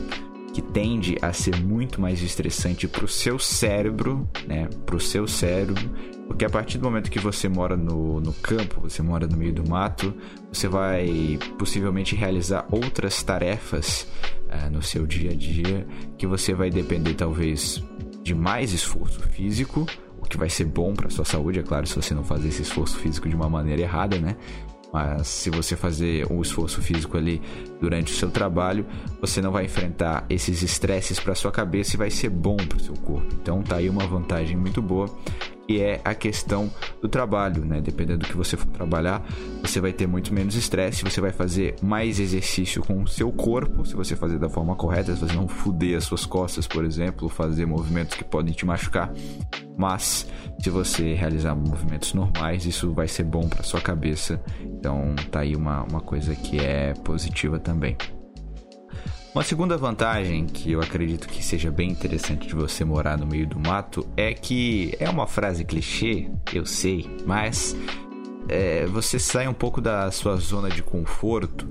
que 0.54 0.62
tende 0.62 1.18
a 1.22 1.34
ser 1.34 1.62
muito 1.62 2.00
mais 2.02 2.22
estressante 2.22 2.88
para 2.88 3.04
o 3.04 3.08
seu 3.08 3.38
cérebro, 3.38 4.28
né? 4.48 4.70
Para 4.86 4.96
o 4.96 5.00
seu 5.00 5.28
cérebro, 5.28 5.90
porque 6.28 6.46
a 6.46 6.50
partir 6.50 6.78
do 6.78 6.86
momento 6.86 7.12
que 7.12 7.20
você 7.20 7.50
mora 7.50 7.76
no, 7.76 8.22
no 8.22 8.34
campo, 8.34 8.82
você 8.82 9.02
mora 9.02 9.28
no 9.28 9.36
meio 9.36 9.54
do 9.54 9.68
mato, 9.68 10.14
você 10.52 10.68
vai 10.68 11.38
possivelmente 11.58 12.16
realizar 12.16 12.66
outras 12.72 13.22
tarefas 13.22 14.08
uh, 14.48 14.70
no 14.72 14.82
seu 14.82 15.06
dia 15.06 15.32
a 15.32 15.36
dia 15.36 15.86
que 16.18 16.26
você 16.26 16.54
vai 16.54 16.70
depender 16.70 17.16
talvez 17.16 17.84
de 18.24 18.36
mais 18.36 18.74
esforço 18.74 19.22
físico, 19.22 19.86
o 20.20 20.26
que 20.26 20.38
vai 20.38 20.50
ser 20.50 20.66
bom 20.66 20.94
para 20.94 21.10
sua 21.10 21.26
saúde, 21.26 21.60
é 21.60 21.64
claro, 21.64 21.88
se 21.88 21.96
você 21.96 22.14
não 22.14 22.24
fazer 22.24 22.50
esse 22.50 22.62
esforço 22.62 22.98
físico 22.98 23.28
de 23.28 23.36
uma 23.36 23.50
maneira 23.50 23.82
errada, 23.82 24.18
né? 24.20 24.36
Mas 24.92 25.28
se 25.28 25.50
você 25.50 25.76
fazer 25.76 26.26
um 26.32 26.42
esforço 26.42 26.82
físico 26.82 27.18
ali 27.18 27.42
durante 27.80 28.12
o 28.12 28.16
seu 28.16 28.30
trabalho, 28.30 28.86
você 29.22 29.42
não 29.42 29.52
vai 29.52 29.66
enfrentar 29.66 30.26
esses 30.30 30.64
estresses 30.64 31.20
para 31.20 31.36
sua 31.36 31.52
cabeça 31.52 31.96
e 31.96 31.98
vai 31.98 32.10
ser 32.10 32.30
bom 32.30 32.58
para 32.58 32.78
o 32.78 32.82
seu 32.82 32.96
corpo. 32.96 33.28
Então 33.42 33.62
tá 33.62 33.78
aí 33.78 33.90
uma 33.90 34.06
vantagem 34.08 34.58
muito 34.58 34.82
boa 34.82 35.08
que 35.70 35.84
é 35.84 36.02
a 36.04 36.16
questão 36.16 36.68
do 37.00 37.08
trabalho, 37.08 37.64
né? 37.64 37.80
Dependendo 37.80 38.22
do 38.22 38.28
que 38.28 38.36
você 38.36 38.58
for 38.58 38.66
trabalhar, 38.70 39.24
você 39.62 39.80
vai 39.80 39.94
ter 39.94 40.08
muito 40.08 40.34
menos 40.34 40.56
estresse, 40.56 41.04
você 41.04 41.22
vai 41.22 41.32
fazer 41.32 41.76
mais 41.80 42.20
exercício 42.20 42.82
com 42.82 43.04
o 43.04 43.08
seu 43.08 43.32
corpo, 43.32 43.86
se 43.86 43.94
você 43.94 44.16
fazer 44.16 44.40
da 44.40 44.50
forma 44.50 44.76
correta, 44.76 45.14
se 45.14 45.22
você 45.22 45.36
não 45.36 45.48
fuder 45.48 45.96
as 45.96 46.06
suas 46.06 46.26
costas, 46.26 46.66
por 46.66 46.84
exemplo, 46.84 47.30
fazer 47.30 47.68
movimentos 47.68 48.18
que 48.18 48.24
podem 48.24 48.52
te 48.52 48.66
machucar. 48.66 49.14
Mas 49.78 50.28
se 50.60 50.72
você 50.72 51.14
realizar 51.14 51.54
movimentos 51.54 52.16
normais, 52.16 52.66
isso 52.66 52.92
vai 52.92 53.08
ser 53.08 53.26
bom 53.26 53.48
para 53.48 53.62
sua 53.62 53.80
cabeça. 53.80 54.42
Então 54.60 55.14
tá 55.30 55.42
aí 55.42 55.56
uma, 55.56 55.84
uma 55.84 56.02
coisa 56.02 56.34
que 56.34 56.58
é 56.58 56.96
positiva 57.04 57.60
também. 57.60 57.96
Uma 59.34 59.44
segunda 59.44 59.78
vantagem 59.78 60.48
que 60.48 60.72
eu 60.72 60.82
acredito 60.82 61.28
que 61.28 61.44
seja 61.44 61.70
bem 61.70 61.92
interessante 61.92 62.48
de 62.48 62.56
você 62.56 62.84
morar 62.84 63.16
no 63.16 63.28
meio 63.28 63.46
do 63.46 63.60
mato 63.60 64.08
é 64.18 64.34
que 64.34 64.96
é 65.00 65.08
uma 65.08 65.28
frase 65.28 65.64
clichê, 65.64 66.28
eu 66.52 66.66
sei, 66.66 67.08
mas 67.28 67.76
é, 68.48 68.88
você 68.88 69.20
sai 69.20 69.48
um 69.48 69.54
pouco 69.54 69.80
da 69.80 70.10
sua 70.10 70.36
zona 70.38 70.70
de 70.70 70.82
conforto 70.82 71.70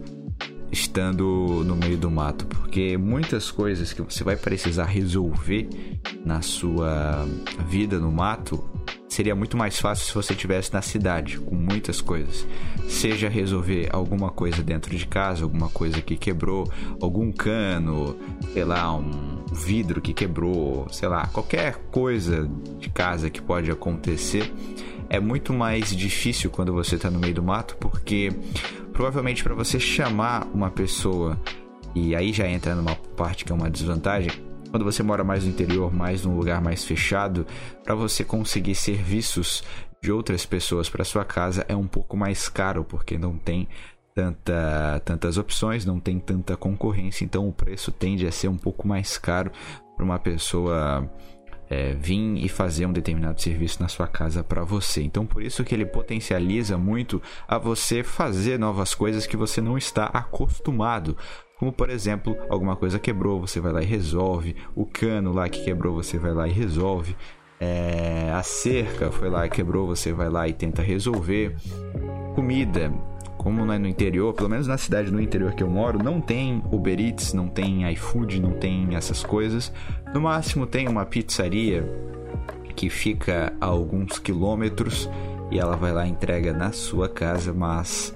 estando 0.71 1.65
no 1.65 1.75
meio 1.75 1.97
do 1.97 2.09
mato, 2.11 2.47
porque 2.47 2.97
muitas 2.97 3.51
coisas 3.51 3.93
que 3.93 4.03
você 4.03 4.23
vai 4.23 4.37
precisar 4.37 4.85
resolver 4.85 5.69
na 6.25 6.43
sua 6.43 7.27
vida 7.69 7.99
no 7.99 8.13
mato 8.13 8.65
seria 9.09 9.35
muito 9.35 9.57
mais 9.57 9.79
fácil 9.81 10.07
se 10.07 10.15
você 10.15 10.33
estivesse 10.33 10.73
na 10.73 10.83
cidade, 10.83 11.39
com 11.39 11.55
muitas 11.55 12.01
coisas. 12.01 12.47
Seja 12.89 13.29
resolver 13.29 13.89
alguma 13.93 14.31
coisa 14.31 14.63
dentro 14.63 14.97
de 14.97 15.07
casa, 15.07 15.45
alguma 15.45 15.69
coisa 15.69 16.01
que 16.01 16.17
quebrou, 16.17 16.71
algum 17.01 17.33
cano, 17.33 18.17
sei 18.53 18.65
lá, 18.65 18.95
um 18.95 19.45
vidro 19.53 20.01
que 20.01 20.13
quebrou, 20.13 20.87
sei 20.91 21.09
lá, 21.09 21.27
qualquer 21.27 21.77
coisa 21.91 22.49
de 22.79 22.89
casa 22.91 23.31
que 23.31 23.43
pode 23.43 23.71
acontecer. 23.71 24.53
É 25.11 25.19
muito 25.19 25.53
mais 25.53 25.95
difícil 25.97 26.51
quando 26.51 26.73
você 26.73 26.97
está 26.97 27.11
no 27.11 27.19
meio 27.19 27.35
do 27.35 27.43
mato, 27.43 27.77
porque 27.81 28.31
provavelmente 28.93 29.43
para 29.43 29.55
você 29.55 29.81
chamar 29.81 30.47
uma 30.53 30.71
pessoa, 30.71 31.41
e 31.95 32.15
aí 32.15 32.33
já 32.33 32.47
entra 32.47 32.75
numa 32.75 32.95
parte 32.95 33.45
que 33.45 33.53
é 33.53 33.55
uma 33.55 33.71
desvantagem, 33.71 34.31
quando 34.71 34.85
você 34.85 35.03
mora 35.03 35.25
mais 35.25 35.45
no 35.45 35.51
interior, 35.51 35.93
mais 35.93 36.25
num 36.25 36.37
lugar 36.37 36.61
mais 36.61 36.85
fechado, 36.85 37.47
para 37.85 37.95
você 37.95 38.25
conseguir 38.25 38.75
serviços 38.75 39.63
de 40.03 40.13
outras 40.13 40.47
pessoas 40.47 40.89
para 40.89 41.05
sua 41.05 41.25
casa 41.25 41.65
é 41.69 41.75
um 41.75 41.87
pouco 41.87 42.17
mais 42.17 42.49
caro, 42.49 42.85
porque 42.85 43.19
não 43.19 43.37
tem 43.37 43.69
tanta, 44.15 45.01
tantas 45.05 45.39
opções, 45.39 45.85
não 45.85 45.99
tem 45.99 46.19
tanta 46.19 46.57
concorrência, 46.57 47.25
então 47.25 47.49
o 47.49 47.53
preço 47.53 47.91
tende 47.93 48.27
a 48.27 48.33
ser 48.33 48.49
um 48.49 48.57
pouco 48.57 48.87
mais 48.87 49.19
caro 49.19 49.51
para 49.97 50.05
uma 50.05 50.19
pessoa 50.19 51.11
é, 51.71 51.95
vir 51.95 52.37
e 52.37 52.49
fazer 52.49 52.87
um 52.87 52.93
determinado 52.93 53.41
serviço 53.41 53.83
na 53.83 53.89
sua 53.89 54.07
casa 54.07 54.43
para 54.43 54.65
você. 54.65 55.03
Então, 55.03 55.27
por 55.27 55.43
isso 55.43 55.65
que 55.65 55.75
ele 55.75 55.85
potencializa 55.85 56.79
muito 56.79 57.21
a 57.47 57.59
você 57.59 58.03
fazer 58.03 58.59
novas 58.59 58.95
coisas 58.95 59.27
que 59.27 59.37
você 59.37 59.61
não 59.61 59.77
está 59.77 60.07
acostumado. 60.07 61.17
Como 61.59 61.73
por 61.73 61.91
exemplo, 61.91 62.37
alguma 62.49 62.77
coisa 62.77 62.99
quebrou, 62.99 63.41
você 63.41 63.61
vai 63.61 63.73
lá 63.73 63.83
e 63.83 63.87
resolve. 63.87 64.55
O 64.77 64.87
cano 64.87 65.33
lá 65.33 65.49
que 65.49 65.65
quebrou, 65.65 65.95
você 65.95 66.17
vai 66.19 66.33
lá 66.33 66.47
e 66.47 66.53
resolve. 66.53 67.17
É, 67.61 68.31
a 68.33 68.43
cerca 68.45 69.11
foi 69.11 69.29
lá 69.29 69.45
e 69.45 69.51
quebrou, 69.51 69.87
você 69.87 70.13
vai 70.13 70.29
lá 70.29 70.47
e 70.47 70.53
tenta 70.53 70.83
resolver. 70.83 71.57
Comida, 72.37 72.93
como 73.37 73.65
não 73.65 73.75
é 73.75 73.79
no 73.79 73.89
interior, 73.89 74.33
pelo 74.35 74.49
menos 74.49 74.69
na 74.69 74.79
cidade 74.79 75.11
no 75.11 75.21
interior 75.21 75.53
que 75.55 75.63
eu 75.63 75.69
moro, 75.69 76.03
não 76.03 76.21
tem 76.21 76.63
Uber 76.71 77.01
Eats, 77.01 77.33
não 77.33 77.49
tem 77.49 77.91
iFood, 77.93 78.41
não 78.41 78.53
tem 78.53 78.95
essas 78.95 79.25
coisas. 79.25 79.73
No 80.15 80.21
máximo 80.21 80.67
tem 80.67 80.87
uma 80.87 81.05
pizzaria 81.05 81.83
que 82.77 82.89
fica 82.89 83.53
a 83.61 83.67
alguns 83.67 84.21
quilômetros 84.21 85.11
e 85.51 85.59
ela 85.59 85.75
vai 85.75 85.93
lá 85.93 86.07
e 86.07 86.11
entrega 86.11 86.53
na 86.53 86.71
sua 86.71 87.09
casa, 87.09 87.53
mas 87.53 88.15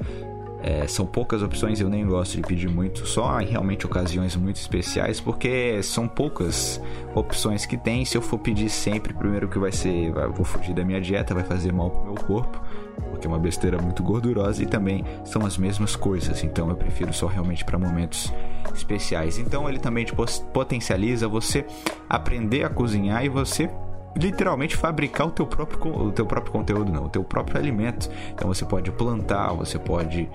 é, 0.63 0.87
são 0.87 1.05
poucas 1.05 1.43
opções, 1.43 1.81
eu 1.81 1.89
nem 1.89 2.07
gosto 2.07 2.37
de 2.37 2.43
pedir 2.43 2.69
muito, 2.69 3.05
só 3.05 3.41
em 3.41 3.47
realmente 3.47 3.85
ocasiões 3.85 4.37
muito 4.37 4.57
especiais, 4.57 5.21
porque 5.21 5.83
são 5.83 6.07
poucas 6.07 6.81
opções 7.15 7.67
que 7.67 7.77
tem. 7.77 8.05
Se 8.05 8.17
eu 8.17 8.23
for 8.23 8.39
pedir 8.39 8.69
sempre, 8.69 9.13
primeiro 9.13 9.49
que 9.49 9.59
vai 9.59 9.73
ser, 9.73 10.13
vou 10.35 10.45
fugir 10.45 10.73
da 10.73 10.85
minha 10.85 11.01
dieta, 11.01 11.35
vai 11.35 11.43
fazer 11.43 11.73
mal 11.73 11.91
pro 11.91 12.05
meu 12.05 12.15
corpo, 12.15 12.63
porque 13.11 13.27
é 13.27 13.31
uma 13.31 13.39
besteira 13.39 13.81
muito 13.83 14.03
gordurosa 14.03 14.63
e 14.63 14.67
também 14.67 15.05
são 15.25 15.45
as 15.45 15.59
mesmas 15.59 15.97
coisas, 15.97 16.45
então 16.45 16.69
eu 16.69 16.77
prefiro 16.77 17.13
só 17.13 17.27
realmente 17.27 17.65
para 17.65 17.77
momentos 17.77 18.33
especiais. 18.73 19.39
Então 19.39 19.69
ele 19.69 19.81
também 19.81 20.05
te 20.05 20.15
potencializa 20.53 21.27
você 21.27 21.67
aprender 22.09 22.63
a 22.63 22.69
cozinhar 22.69 23.25
e 23.25 23.29
você 23.29 23.69
literalmente 24.17 24.77
fabricar 24.77 25.27
o 25.27 25.31
teu 25.31 25.47
próprio 25.47 26.07
o 26.07 26.13
teu 26.13 26.27
próprio 26.27 26.53
conteúdo 26.53 26.93
não 26.93 27.07
o 27.07 27.09
teu 27.09 27.25
próprio 27.25 27.59
alimento. 27.59 28.11
Então 28.33 28.49
você 28.49 28.65
pode 28.65 28.91
plantar 28.93 29.53
você 29.53 29.79
pode 29.79 30.29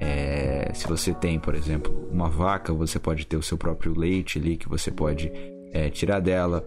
é, 0.00 0.70
se 0.74 0.86
você 0.86 1.12
tem 1.12 1.38
por 1.38 1.54
exemplo 1.54 2.08
uma 2.10 2.28
vaca 2.28 2.72
você 2.72 2.98
pode 2.98 3.26
ter 3.26 3.36
o 3.36 3.42
seu 3.42 3.58
próprio 3.58 3.98
leite 3.98 4.38
ali 4.38 4.56
que 4.56 4.68
você 4.68 4.90
pode 4.90 5.32
é, 5.72 5.90
tirar 5.90 6.20
dela. 6.20 6.64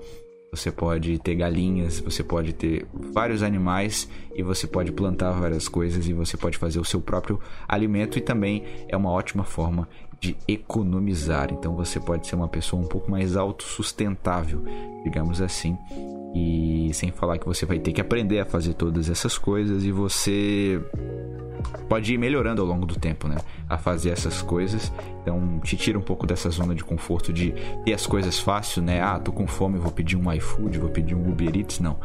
Você 0.49 0.71
pode 0.71 1.19
ter 1.19 1.35
galinhas 1.35 1.99
você 1.99 2.23
pode 2.23 2.53
ter 2.53 2.87
vários 3.13 3.43
animais 3.43 4.09
e 4.33 4.41
você 4.41 4.65
pode 4.65 4.93
plantar 4.93 5.31
várias 5.31 5.67
coisas 5.67 6.07
e 6.07 6.13
você 6.13 6.37
pode 6.37 6.57
fazer 6.57 6.79
o 6.79 6.85
seu 6.85 7.01
próprio 7.01 7.39
alimento 7.67 8.17
e 8.17 8.21
também 8.21 8.63
é 8.87 8.95
uma 8.95 9.11
ótima 9.11 9.43
forma 9.43 9.89
de 10.19 10.35
economizar 10.47 11.49
então 11.51 11.75
você 11.75 11.99
pode 11.99 12.27
ser 12.27 12.35
uma 12.35 12.47
pessoa 12.47 12.81
um 12.81 12.87
pouco 12.87 13.09
mais 13.09 13.35
autossustentável 13.35 14.63
digamos 15.03 15.41
assim 15.41 15.77
e 16.33 16.91
sem 16.93 17.11
falar 17.11 17.37
que 17.37 17.45
você 17.45 17.65
vai 17.65 17.79
ter 17.79 17.91
que 17.91 18.01
aprender 18.01 18.39
a 18.39 18.45
fazer 18.45 18.73
todas 18.73 19.09
essas 19.09 19.37
coisas 19.37 19.83
e 19.83 19.91
você 19.91 20.81
pode 21.89 22.13
ir 22.13 22.17
melhorando 22.17 22.61
ao 22.61 22.67
longo 22.67 22.85
do 22.85 22.95
tempo, 22.95 23.27
né? 23.27 23.37
A 23.67 23.77
fazer 23.77 24.09
essas 24.09 24.41
coisas. 24.41 24.91
Então, 25.21 25.59
te 25.63 25.75
tira 25.75 25.97
um 25.97 26.01
pouco 26.01 26.27
dessa 26.27 26.49
zona 26.49 26.75
de 26.75 26.83
conforto 26.83 27.33
de 27.33 27.53
ter 27.83 27.93
as 27.93 28.05
coisas 28.05 28.39
fácil, 28.39 28.81
né? 28.81 29.01
Ah, 29.01 29.19
tô 29.19 29.31
com 29.31 29.47
fome, 29.47 29.79
vou 29.79 29.91
pedir 29.91 30.15
um 30.15 30.31
iFood, 30.33 30.79
vou 30.79 30.89
pedir 30.89 31.15
um 31.15 31.29
Uber 31.29 31.55
Eats. 31.55 31.79
Não. 31.79 31.97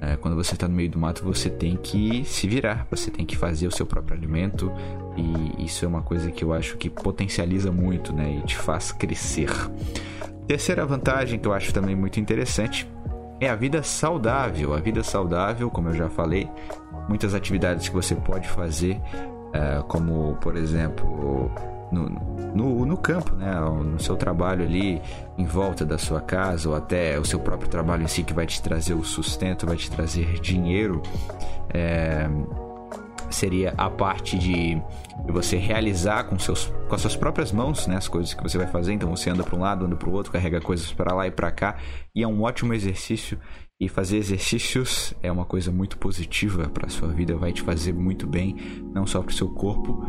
É, 0.00 0.16
quando 0.16 0.34
você 0.34 0.54
está 0.54 0.68
no 0.68 0.74
meio 0.74 0.90
do 0.90 0.98
mato, 0.98 1.24
você 1.24 1.48
tem 1.48 1.76
que 1.76 2.24
se 2.24 2.46
virar, 2.46 2.86
você 2.90 3.10
tem 3.10 3.24
que 3.24 3.36
fazer 3.36 3.66
o 3.66 3.70
seu 3.70 3.86
próprio 3.86 4.16
alimento. 4.16 4.70
E 5.16 5.64
isso 5.64 5.84
é 5.84 5.88
uma 5.88 6.02
coisa 6.02 6.30
que 6.30 6.44
eu 6.44 6.52
acho 6.52 6.76
que 6.76 6.90
potencializa 6.90 7.72
muito, 7.72 8.12
né? 8.12 8.40
E 8.42 8.46
te 8.46 8.56
faz 8.56 8.92
crescer. 8.92 9.50
Terceira 10.46 10.84
vantagem 10.84 11.38
que 11.38 11.48
eu 11.48 11.52
acho 11.52 11.72
também 11.72 11.96
muito 11.96 12.20
interessante 12.20 12.86
é 13.40 13.48
a 13.48 13.56
vida 13.56 13.82
saudável. 13.82 14.74
A 14.74 14.78
vida 14.78 15.02
saudável, 15.02 15.70
como 15.70 15.88
eu 15.88 15.94
já 15.94 16.08
falei, 16.08 16.48
muitas 17.08 17.34
atividades 17.34 17.88
que 17.88 17.94
você 17.94 18.14
pode 18.14 18.48
fazer, 18.48 19.00
é, 19.52 19.82
como 19.88 20.36
por 20.40 20.56
exemplo 20.56 21.50
no, 21.90 22.08
no, 22.54 22.86
no, 22.86 22.96
campo, 22.96 23.34
né? 23.34 23.54
no 23.60 23.98
seu 24.00 24.16
trabalho 24.16 24.64
ali 24.64 25.00
em 25.38 25.44
volta 25.44 25.84
da 25.84 25.98
sua 25.98 26.20
casa, 26.20 26.68
ou 26.68 26.74
até 26.74 27.18
o 27.18 27.24
seu 27.24 27.38
próprio 27.38 27.68
trabalho 27.68 28.02
em 28.02 28.08
si 28.08 28.22
que 28.22 28.32
vai 28.32 28.46
te 28.46 28.60
trazer 28.60 28.94
o 28.94 29.04
sustento, 29.04 29.66
vai 29.66 29.76
te 29.76 29.90
trazer 29.90 30.40
dinheiro. 30.40 31.02
É, 31.72 32.28
seria 33.30 33.74
a 33.76 33.90
parte 33.90 34.38
de 34.38 34.80
você 35.28 35.56
realizar 35.56 36.24
com, 36.24 36.38
seus, 36.38 36.72
com 36.88 36.94
as 36.94 37.00
suas 37.00 37.16
próprias 37.16 37.50
mãos 37.52 37.86
né, 37.86 37.96
as 37.96 38.08
coisas 38.08 38.32
que 38.32 38.42
você 38.42 38.56
vai 38.56 38.66
fazer. 38.66 38.92
Então 38.92 39.10
você 39.14 39.30
anda 39.30 39.42
para 39.42 39.56
um 39.56 39.60
lado, 39.60 39.84
anda 39.84 39.96
para 39.96 40.08
o 40.08 40.12
outro, 40.12 40.32
carrega 40.32 40.60
coisas 40.60 40.92
para 40.92 41.14
lá 41.14 41.26
e 41.26 41.30
para 41.30 41.50
cá. 41.50 41.76
E 42.14 42.22
é 42.22 42.28
um 42.28 42.42
ótimo 42.42 42.74
exercício. 42.74 43.38
E 43.78 43.88
fazer 43.90 44.16
exercícios 44.16 45.12
é 45.22 45.30
uma 45.30 45.44
coisa 45.44 45.70
muito 45.70 45.98
positiva 45.98 46.66
para 46.70 46.86
a 46.86 46.88
sua 46.88 47.08
vida, 47.08 47.36
vai 47.36 47.52
te 47.52 47.60
fazer 47.60 47.92
muito 47.92 48.26
bem, 48.26 48.56
não 48.94 49.06
só 49.06 49.20
para 49.20 49.30
o 49.30 49.34
seu 49.34 49.50
corpo, 49.50 50.02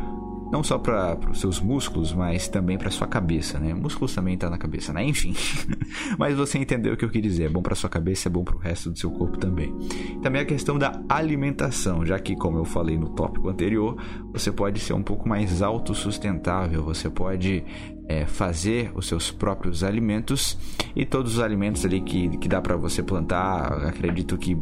não 0.51 0.63
só 0.63 0.77
para 0.77 1.17
os 1.29 1.39
seus 1.39 1.59
músculos, 1.59 2.13
mas 2.13 2.47
também 2.47 2.77
para 2.77 2.89
sua 2.89 3.07
cabeça, 3.07 3.59
né? 3.59 3.73
Músculos 3.73 4.13
também 4.15 4.37
tá 4.37 4.49
na 4.49 4.57
cabeça, 4.57 4.93
né? 4.93 5.03
Enfim. 5.03 5.33
mas 6.17 6.35
você 6.35 6.57
entendeu 6.57 6.93
o 6.93 6.97
que 6.97 7.05
eu 7.05 7.09
quis 7.09 7.21
dizer. 7.21 7.45
É 7.45 7.49
bom 7.49 7.61
para 7.61 7.75
sua 7.75 7.89
cabeça, 7.89 8.29
é 8.29 8.31
bom 8.31 8.43
para 8.43 8.55
o 8.55 8.59
resto 8.59 8.89
do 8.89 8.97
seu 8.97 9.11
corpo 9.11 9.37
também. 9.37 9.73
Também 10.21 10.41
a 10.41 10.45
questão 10.45 10.77
da 10.77 11.01
alimentação, 11.09 12.05
já 12.05 12.17
que, 12.19 12.35
como 12.35 12.57
eu 12.57 12.65
falei 12.65 12.97
no 12.97 13.09
tópico 13.09 13.49
anterior, 13.49 13.97
você 14.31 14.51
pode 14.51 14.79
ser 14.79 14.93
um 14.93 15.03
pouco 15.03 15.27
mais 15.27 15.61
autossustentável, 15.61 16.83
você 16.83 17.09
pode 17.09 17.63
é, 18.07 18.25
fazer 18.25 18.91
os 18.95 19.07
seus 19.07 19.31
próprios 19.31 19.83
alimentos 19.83 20.57
e 20.95 21.05
todos 21.05 21.35
os 21.35 21.39
alimentos 21.39 21.83
ali 21.85 22.01
que, 22.01 22.37
que 22.37 22.47
dá 22.47 22.61
para 22.61 22.75
você 22.75 23.03
plantar, 23.03 23.85
acredito 23.85 24.37
que 24.37 24.57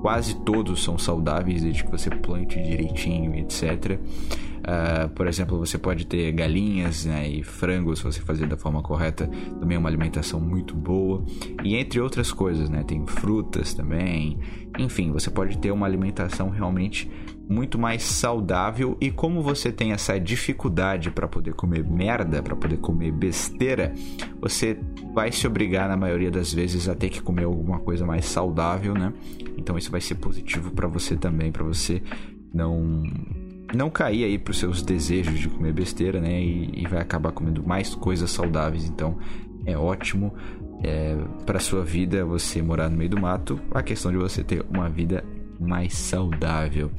quase 0.00 0.36
todos 0.44 0.84
são 0.84 0.98
saudáveis 0.98 1.62
desde 1.62 1.82
que 1.82 1.90
você 1.90 2.10
plante 2.10 2.62
direitinho, 2.62 3.34
etc. 3.34 3.98
Uh, 4.64 5.08
por 5.10 5.26
exemplo, 5.26 5.58
você 5.58 5.76
pode 5.76 6.06
ter 6.06 6.32
galinhas 6.32 7.04
né, 7.04 7.28
e 7.28 7.42
frangos, 7.42 7.98
se 7.98 8.04
você 8.04 8.20
fazer 8.20 8.46
da 8.46 8.56
forma 8.56 8.82
correta, 8.82 9.28
também 9.60 9.76
é 9.76 9.78
uma 9.78 9.88
alimentação 9.88 10.40
muito 10.40 10.74
boa. 10.74 11.22
E 11.62 11.76
entre 11.76 12.00
outras 12.00 12.32
coisas, 12.32 12.70
né? 12.70 12.82
Tem 12.82 13.06
frutas 13.06 13.74
também. 13.74 14.38
Enfim, 14.78 15.12
você 15.12 15.30
pode 15.30 15.58
ter 15.58 15.70
uma 15.70 15.86
alimentação 15.86 16.48
realmente 16.48 17.10
muito 17.48 17.78
mais 17.78 18.02
saudável 18.02 18.96
e 19.00 19.10
como 19.10 19.42
você 19.42 19.70
tem 19.70 19.92
essa 19.92 20.18
dificuldade 20.18 21.10
para 21.10 21.28
poder 21.28 21.52
comer 21.52 21.84
merda, 21.84 22.42
para 22.42 22.56
poder 22.56 22.78
comer 22.78 23.12
besteira, 23.12 23.92
você 24.40 24.78
vai 25.12 25.30
se 25.30 25.46
obrigar 25.46 25.88
na 25.88 25.96
maioria 25.96 26.30
das 26.30 26.52
vezes 26.52 26.88
a 26.88 26.94
ter 26.94 27.10
que 27.10 27.20
comer 27.20 27.44
alguma 27.44 27.78
coisa 27.80 28.06
mais 28.06 28.24
saudável, 28.24 28.94
né? 28.94 29.12
Então 29.58 29.76
isso 29.76 29.90
vai 29.90 30.00
ser 30.00 30.14
positivo 30.16 30.70
para 30.70 30.88
você 30.88 31.16
também, 31.16 31.52
para 31.52 31.62
você 31.62 32.02
não 32.52 33.02
não 33.74 33.90
cair 33.90 34.24
aí 34.24 34.38
pros 34.38 34.58
seus 34.58 34.82
desejos 34.82 35.38
de 35.38 35.48
comer 35.48 35.72
besteira, 35.72 36.20
né? 36.20 36.40
E, 36.40 36.82
e 36.82 36.86
vai 36.86 37.00
acabar 37.00 37.32
comendo 37.32 37.62
mais 37.62 37.94
coisas 37.94 38.30
saudáveis. 38.30 38.86
Então 38.86 39.18
é 39.66 39.76
ótimo 39.76 40.34
é, 40.82 41.16
para 41.46 41.58
sua 41.58 41.84
vida 41.84 42.24
você 42.24 42.60
morar 42.60 42.88
no 42.88 42.96
meio 42.96 43.10
do 43.10 43.20
mato. 43.20 43.58
A 43.70 43.82
questão 43.82 44.10
de 44.10 44.18
você 44.18 44.42
ter 44.42 44.64
uma 44.68 44.88
vida 44.88 45.24
mais 45.58 45.94
saudável. 45.94 46.90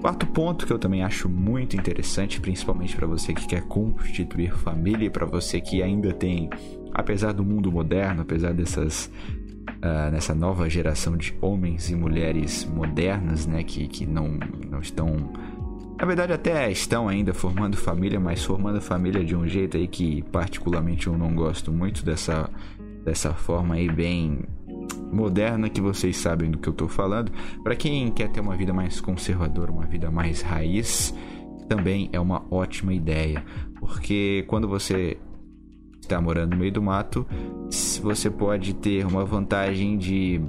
Quarto 0.00 0.26
ponto 0.26 0.66
que 0.66 0.72
eu 0.72 0.78
também 0.78 1.02
acho 1.02 1.30
muito 1.30 1.76
interessante, 1.76 2.40
principalmente 2.40 2.94
para 2.94 3.06
você 3.06 3.32
que 3.32 3.46
quer 3.46 3.62
constituir 3.62 4.52
família 4.52 5.10
para 5.10 5.24
você 5.24 5.60
que 5.62 5.82
ainda 5.82 6.12
tem, 6.12 6.50
apesar 6.92 7.32
do 7.32 7.42
mundo 7.42 7.72
moderno, 7.72 8.20
apesar 8.20 8.52
dessas 8.52 9.10
uh, 9.84 10.10
nessa 10.10 10.34
nova 10.34 10.68
geração 10.68 11.16
de 11.16 11.34
homens 11.40 11.90
e 11.90 11.94
mulheres 11.94 12.64
modernas, 12.64 13.46
né, 13.46 13.62
que, 13.62 13.86
que 13.88 14.06
não, 14.06 14.38
não 14.70 14.80
estão 14.80 15.32
na 15.98 16.04
verdade, 16.04 16.32
até 16.32 16.70
estão 16.70 17.08
ainda 17.08 17.32
formando 17.32 17.76
família, 17.76 18.18
mas 18.18 18.44
formando 18.44 18.80
família 18.80 19.24
de 19.24 19.36
um 19.36 19.46
jeito 19.46 19.76
aí 19.76 19.86
que, 19.86 20.22
particularmente, 20.22 21.06
eu 21.06 21.16
não 21.16 21.34
gosto 21.34 21.72
muito 21.72 22.04
dessa, 22.04 22.50
dessa 23.04 23.32
forma 23.32 23.76
aí, 23.76 23.88
bem 23.88 24.40
moderna 25.12 25.68
que 25.68 25.80
vocês 25.80 26.16
sabem 26.16 26.50
do 26.50 26.58
que 26.58 26.68
eu 26.68 26.72
estou 26.72 26.88
falando. 26.88 27.30
Para 27.62 27.76
quem 27.76 28.10
quer 28.10 28.28
ter 28.30 28.40
uma 28.40 28.56
vida 28.56 28.72
mais 28.72 29.00
conservadora, 29.00 29.70
uma 29.70 29.86
vida 29.86 30.10
mais 30.10 30.42
raiz, 30.42 31.14
também 31.68 32.10
é 32.12 32.18
uma 32.18 32.44
ótima 32.50 32.92
ideia, 32.92 33.44
porque 33.78 34.44
quando 34.48 34.68
você 34.68 35.16
está 36.00 36.20
morando 36.20 36.50
no 36.50 36.56
meio 36.58 36.72
do 36.72 36.82
mato, 36.82 37.26
você 38.02 38.28
pode 38.28 38.74
ter 38.74 39.06
uma 39.06 39.24
vantagem 39.24 39.96
de 39.96 40.40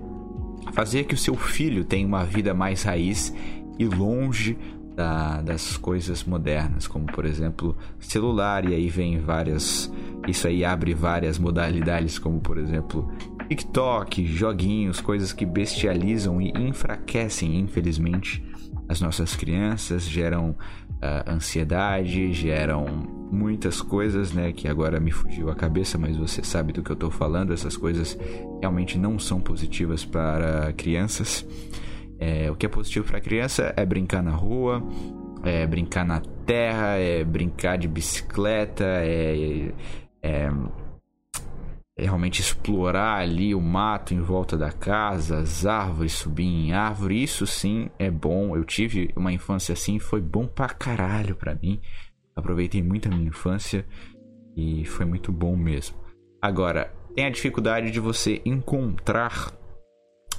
fazer 0.73 1.05
que 1.05 1.13
o 1.13 1.17
seu 1.17 1.35
filho 1.35 1.85
tenha 1.85 2.05
uma 2.05 2.25
vida 2.25 2.53
mais 2.53 2.83
raiz 2.83 3.33
e 3.79 3.85
longe 3.85 4.57
da, 4.95 5.41
das 5.41 5.77
coisas 5.77 6.23
modernas, 6.23 6.87
como 6.87 7.05
por 7.05 7.25
exemplo 7.25 7.75
celular, 7.99 8.67
e 8.69 8.73
aí 8.73 8.89
vem 8.89 9.19
várias. 9.19 9.91
Isso 10.27 10.47
aí 10.47 10.63
abre 10.63 10.93
várias 10.93 11.37
modalidades, 11.37 12.17
como 12.17 12.39
por 12.39 12.57
exemplo 12.57 13.11
TikTok, 13.49 14.25
joguinhos, 14.25 14.99
coisas 15.01 15.31
que 15.31 15.45
bestializam 15.45 16.41
e 16.41 16.51
enfraquecem, 16.55 17.59
infelizmente, 17.59 18.43
as 18.87 19.01
nossas 19.01 19.35
crianças, 19.35 20.03
geram 20.03 20.51
uh, 20.51 21.29
ansiedade, 21.29 22.33
geram 22.33 22.85
muitas 23.31 23.81
coisas, 23.81 24.31
né? 24.31 24.51
Que 24.51 24.67
agora 24.67 24.99
me 24.99 25.11
fugiu 25.11 25.49
a 25.49 25.55
cabeça, 25.55 25.97
mas 25.97 26.17
você 26.17 26.43
sabe 26.43 26.73
do 26.73 26.81
que 26.81 26.91
eu 26.91 26.95
estou 26.95 27.11
falando. 27.11 27.53
Essas 27.53 27.75
coisas 27.75 28.17
realmente 28.61 28.97
não 28.97 29.19
são 29.19 29.39
positivas 29.39 30.05
para 30.05 30.73
crianças. 30.73 31.45
É, 32.19 32.49
o 32.49 32.55
que 32.55 32.65
é 32.65 32.69
positivo 32.69 33.05
para 33.05 33.19
criança 33.19 33.73
é 33.75 33.85
brincar 33.85 34.23
na 34.23 34.31
rua, 34.31 34.81
é 35.43 35.67
brincar 35.67 36.05
na 36.05 36.21
terra, 36.45 36.97
é 36.97 37.23
brincar 37.23 37.77
de 37.77 37.87
bicicleta, 37.87 38.83
é, 38.85 39.71
é 40.21 40.49
é 41.97 42.03
realmente 42.03 42.41
explorar 42.41 43.19
ali 43.19 43.55
o 43.55 43.61
mato 43.61 44.13
em 44.13 44.19
volta 44.19 44.57
da 44.57 44.69
casa, 44.69 45.39
as 45.39 45.65
árvores, 45.65 46.11
subir 46.11 46.43
em 46.43 46.73
árvore, 46.73 47.23
isso 47.23 47.47
sim 47.47 47.89
é 47.97 48.11
bom. 48.11 48.53
Eu 48.53 48.65
tive 48.65 49.11
uma 49.15 49.31
infância 49.31 49.71
assim, 49.71 49.97
foi 49.97 50.19
bom 50.19 50.45
pra 50.45 50.67
caralho 50.67 51.35
pra 51.35 51.55
mim. 51.55 51.79
Aproveitei 52.35 52.83
muito 52.83 53.07
a 53.07 53.15
minha 53.15 53.29
infância 53.29 53.85
e 54.57 54.83
foi 54.83 55.05
muito 55.05 55.31
bom 55.31 55.55
mesmo. 55.55 55.95
Agora, 56.41 56.93
tem 57.15 57.25
a 57.25 57.29
dificuldade 57.29 57.89
de 57.91 57.99
você 58.01 58.41
encontrar 58.45 59.53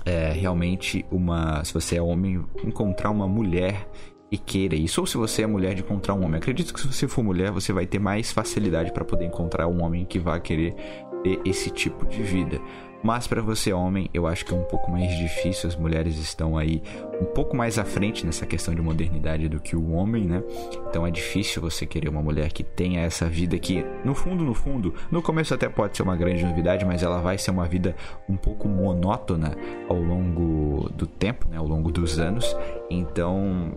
é, 0.06 0.30
realmente 0.32 1.04
uma. 1.10 1.62
Se 1.64 1.74
você 1.74 1.96
é 1.96 2.02
homem, 2.02 2.42
encontrar 2.64 3.10
uma 3.10 3.26
mulher 3.26 3.88
e 4.30 4.38
queira 4.38 4.76
isso. 4.76 5.00
Ou 5.00 5.06
se 5.06 5.16
você 5.16 5.42
é 5.42 5.46
mulher, 5.46 5.74
de 5.74 5.82
encontrar 5.82 6.14
um 6.14 6.24
homem. 6.24 6.38
Acredito 6.38 6.72
que 6.72 6.80
se 6.80 6.86
você 6.86 7.08
for 7.08 7.22
mulher, 7.22 7.50
você 7.50 7.72
vai 7.72 7.84
ter 7.84 7.98
mais 7.98 8.30
facilidade 8.30 8.92
para 8.92 9.04
poder 9.04 9.26
encontrar 9.26 9.66
um 9.66 9.82
homem 9.82 10.04
que 10.04 10.18
vá 10.18 10.38
querer 10.38 10.74
ter 11.22 11.40
esse 11.44 11.70
tipo 11.70 12.06
de 12.06 12.22
vida. 12.22 12.60
Mas 13.02 13.26
para 13.26 13.40
você 13.40 13.72
homem, 13.72 14.08
eu 14.12 14.26
acho 14.26 14.44
que 14.44 14.52
é 14.52 14.56
um 14.56 14.64
pouco 14.64 14.90
mais 14.90 15.16
difícil. 15.16 15.68
As 15.68 15.76
mulheres 15.76 16.18
estão 16.18 16.56
aí 16.56 16.82
um 17.20 17.24
pouco 17.26 17.56
mais 17.56 17.78
à 17.78 17.84
frente 17.84 18.26
nessa 18.26 18.46
questão 18.46 18.74
de 18.74 18.82
modernidade 18.82 19.48
do 19.48 19.60
que 19.60 19.76
o 19.76 19.92
homem, 19.92 20.24
né? 20.24 20.42
Então 20.88 21.06
é 21.06 21.10
difícil 21.10 21.62
você 21.62 21.86
querer 21.86 22.08
uma 22.08 22.22
mulher 22.22 22.52
que 22.52 22.64
tenha 22.64 23.00
essa 23.00 23.26
vida 23.26 23.58
que, 23.58 23.84
no 24.04 24.14
fundo, 24.14 24.44
no 24.44 24.54
fundo, 24.54 24.94
no 25.10 25.22
começo 25.22 25.54
até 25.54 25.68
pode 25.68 25.96
ser 25.96 26.02
uma 26.02 26.16
grande 26.16 26.44
novidade, 26.44 26.84
mas 26.84 27.02
ela 27.02 27.20
vai 27.20 27.38
ser 27.38 27.50
uma 27.50 27.66
vida 27.66 27.94
um 28.28 28.36
pouco 28.36 28.68
monótona 28.68 29.56
ao 29.88 30.00
longo 30.00 30.90
do 30.90 31.06
tempo, 31.06 31.46
né? 31.48 31.56
Ao 31.56 31.66
longo 31.66 31.90
dos 31.92 32.18
anos. 32.18 32.56
Então 32.90 33.74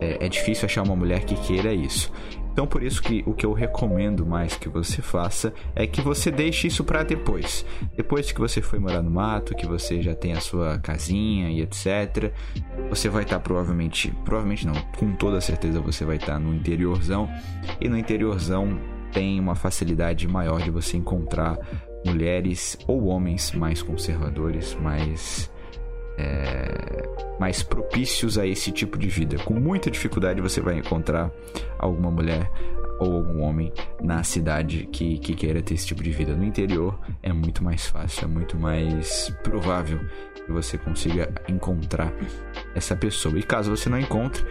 é, 0.00 0.26
é 0.26 0.28
difícil 0.28 0.66
achar 0.66 0.82
uma 0.82 0.96
mulher 0.96 1.24
que 1.24 1.34
queira 1.36 1.72
isso. 1.72 2.10
Então 2.56 2.66
por 2.66 2.82
isso 2.82 3.02
que 3.02 3.22
o 3.26 3.34
que 3.34 3.44
eu 3.44 3.52
recomendo 3.52 4.24
mais 4.24 4.56
que 4.56 4.66
você 4.66 5.02
faça 5.02 5.52
é 5.74 5.86
que 5.86 6.00
você 6.00 6.30
deixe 6.30 6.68
isso 6.68 6.82
para 6.82 7.02
depois. 7.02 7.66
Depois 7.94 8.32
que 8.32 8.40
você 8.40 8.62
foi 8.62 8.78
morar 8.78 9.02
no 9.02 9.10
mato, 9.10 9.54
que 9.54 9.66
você 9.66 10.00
já 10.00 10.14
tem 10.14 10.32
a 10.32 10.40
sua 10.40 10.78
casinha 10.78 11.50
e 11.50 11.60
etc, 11.60 12.32
você 12.88 13.10
vai 13.10 13.24
estar 13.24 13.36
tá 13.36 13.40
provavelmente, 13.40 14.10
provavelmente 14.24 14.66
não, 14.66 14.72
com 14.96 15.12
toda 15.12 15.38
certeza 15.38 15.82
você 15.82 16.06
vai 16.06 16.16
estar 16.16 16.32
tá 16.32 16.38
no 16.38 16.54
interiorzão 16.54 17.28
e 17.78 17.90
no 17.90 17.98
interiorzão 17.98 18.80
tem 19.12 19.38
uma 19.38 19.54
facilidade 19.54 20.26
maior 20.26 20.62
de 20.62 20.70
você 20.70 20.96
encontrar 20.96 21.58
mulheres 22.06 22.78
ou 22.86 23.04
homens 23.08 23.52
mais 23.52 23.82
conservadores, 23.82 24.74
mais 24.80 25.50
é, 26.18 27.08
mais 27.38 27.62
propícios 27.62 28.38
a 28.38 28.46
esse 28.46 28.70
tipo 28.72 28.98
de 28.98 29.08
vida. 29.08 29.38
Com 29.38 29.54
muita 29.54 29.90
dificuldade 29.90 30.40
você 30.40 30.60
vai 30.60 30.78
encontrar 30.78 31.30
alguma 31.78 32.10
mulher 32.10 32.50
ou 32.98 33.14
algum 33.16 33.42
homem 33.42 33.72
na 34.00 34.22
cidade 34.22 34.88
que, 34.90 35.18
que 35.18 35.34
queira 35.34 35.60
ter 35.60 35.74
esse 35.74 35.86
tipo 35.86 36.02
de 36.02 36.10
vida. 36.10 36.34
No 36.34 36.44
interior 36.44 36.98
é 37.22 37.32
muito 37.32 37.62
mais 37.62 37.86
fácil, 37.86 38.24
é 38.24 38.28
muito 38.28 38.56
mais 38.56 39.34
provável 39.42 40.00
que 40.34 40.50
você 40.50 40.78
consiga 40.78 41.32
encontrar 41.48 42.12
essa 42.74 42.96
pessoa. 42.96 43.38
E 43.38 43.42
caso 43.42 43.70
você 43.70 43.88
não 43.88 43.98
encontre, 43.98 44.44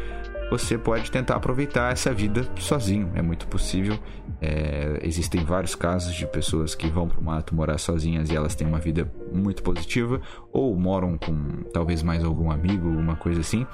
você 0.49 0.77
pode 0.77 1.09
tentar 1.09 1.35
aproveitar 1.35 1.91
essa 1.91 2.13
vida 2.13 2.47
sozinho. 2.57 3.11
É 3.15 3.21
muito 3.21 3.47
possível. 3.47 3.97
É, 4.41 4.99
existem 5.01 5.43
vários 5.43 5.75
casos 5.75 6.13
de 6.13 6.25
pessoas 6.27 6.75
que 6.75 6.87
vão 6.87 7.07
para 7.07 7.19
o 7.19 7.23
mato 7.23 7.55
morar 7.55 7.77
sozinhas 7.77 8.29
e 8.29 8.35
elas 8.35 8.53
têm 8.53 8.67
uma 8.67 8.79
vida 8.79 9.11
muito 9.31 9.63
positiva, 9.63 10.21
ou 10.51 10.75
moram 10.75 11.17
com 11.17 11.63
talvez 11.73 12.03
mais 12.03 12.23
algum 12.23 12.51
amigo, 12.51 12.87
alguma 12.87 13.15
coisa 13.15 13.41
assim. 13.41 13.65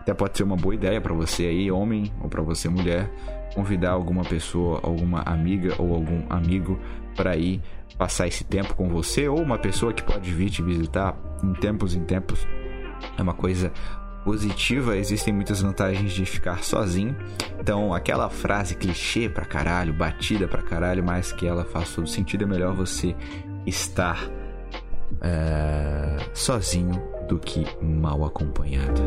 Até 0.00 0.14
pode 0.14 0.36
ser 0.36 0.44
uma 0.44 0.56
boa 0.56 0.74
ideia 0.74 1.00
para 1.00 1.12
você 1.12 1.46
aí, 1.46 1.70
homem, 1.70 2.12
ou 2.20 2.28
para 2.28 2.40
você, 2.40 2.68
mulher, 2.68 3.10
convidar 3.54 3.90
alguma 3.90 4.22
pessoa, 4.22 4.80
alguma 4.82 5.20
amiga 5.22 5.74
ou 5.78 5.94
algum 5.94 6.22
amigo 6.30 6.78
para 7.16 7.36
ir 7.36 7.60
passar 7.98 8.28
esse 8.28 8.44
tempo 8.44 8.74
com 8.74 8.88
você, 8.88 9.28
ou 9.28 9.40
uma 9.42 9.58
pessoa 9.58 9.92
que 9.92 10.02
pode 10.02 10.32
vir 10.32 10.50
te 10.50 10.62
visitar 10.62 11.16
em 11.42 11.52
tempos 11.54 11.94
em 11.94 12.04
tempos. 12.04 12.46
É 13.18 13.22
uma 13.22 13.34
coisa 13.34 13.72
positiva, 14.26 14.96
existem 14.96 15.32
muitas 15.32 15.60
vantagens 15.60 16.12
de 16.12 16.26
ficar 16.26 16.64
sozinho. 16.64 17.16
Então, 17.60 17.94
aquela 17.94 18.28
frase 18.28 18.74
clichê 18.74 19.28
pra 19.28 19.44
caralho, 19.44 19.94
batida 19.94 20.48
pra 20.48 20.62
caralho, 20.62 21.04
mas 21.04 21.30
que 21.30 21.46
ela 21.46 21.64
faz 21.64 21.94
todo 21.94 22.08
sentido, 22.08 22.42
é 22.42 22.46
melhor 22.48 22.74
você 22.74 23.14
estar 23.64 24.28
é, 25.22 26.16
sozinho 26.34 27.00
do 27.28 27.38
que 27.38 27.64
mal 27.80 28.24
acompanhado. 28.24 29.00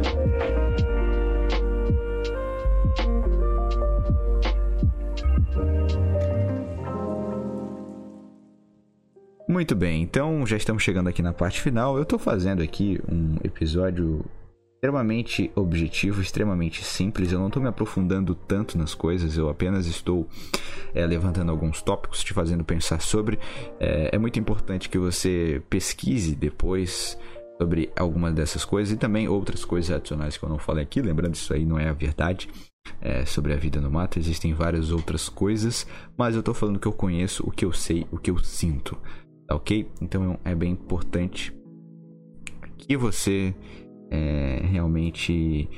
Muito 9.49 9.75
bem, 9.75 10.01
então 10.01 10.45
já 10.45 10.55
estamos 10.55 10.82
chegando 10.82 11.10
aqui 11.10 11.21
na 11.21 11.34
parte 11.34 11.60
final. 11.60 11.97
Eu 11.97 12.03
estou 12.03 12.17
fazendo 12.17 12.63
aqui 12.63 13.01
um 13.12 13.36
episódio 13.43 14.23
extremamente 14.79 15.51
objetivo, 15.55 16.21
extremamente 16.21 16.85
simples. 16.85 17.33
Eu 17.33 17.39
não 17.39 17.47
estou 17.47 17.61
me 17.61 17.67
aprofundando 17.67 18.33
tanto 18.33 18.77
nas 18.77 18.95
coisas, 18.95 19.35
eu 19.35 19.49
apenas 19.49 19.85
estou 19.87 20.25
é, 20.93 21.05
levantando 21.05 21.51
alguns 21.51 21.81
tópicos, 21.81 22.23
te 22.23 22.33
fazendo 22.33 22.63
pensar 22.63 23.01
sobre. 23.01 23.37
É, 23.77 24.15
é 24.15 24.17
muito 24.17 24.39
importante 24.39 24.87
que 24.87 24.97
você 24.97 25.61
pesquise 25.69 26.33
depois 26.33 27.19
sobre 27.59 27.91
algumas 27.93 28.33
dessas 28.33 28.63
coisas 28.63 28.93
e 28.93 28.97
também 28.97 29.27
outras 29.27 29.65
coisas 29.65 29.91
adicionais 29.91 30.37
que 30.37 30.45
eu 30.45 30.49
não 30.49 30.57
falei 30.57 30.85
aqui. 30.85 31.01
Lembrando, 31.01 31.35
isso 31.35 31.53
aí 31.53 31.65
não 31.65 31.77
é 31.77 31.89
a 31.89 31.93
verdade. 31.93 32.47
é, 33.01 33.25
sobre 33.25 33.53
a 33.53 33.57
vida 33.57 33.79
no 33.81 33.91
mato, 33.91 34.17
existem 34.17 34.53
várias 34.53 34.91
outras 34.91 35.29
coisas, 35.29 35.85
mas 36.17 36.35
eu 36.35 36.41
tô 36.41 36.53
falando 36.53 36.79
que 36.79 36.87
eu 36.87 36.93
conheço, 36.93 37.43
o 37.45 37.51
que 37.51 37.65
eu 37.65 37.73
sei, 37.73 38.07
o 38.11 38.17
que 38.17 38.31
eu 38.31 38.37
sinto, 38.39 38.97
tá 39.45 39.55
ok? 39.55 39.87
Então 40.01 40.39
é 40.43 40.55
bem 40.55 40.71
importante 40.71 41.53
que 42.77 42.97
você 42.97 43.53
é, 44.10 44.62
realmente 44.63 45.69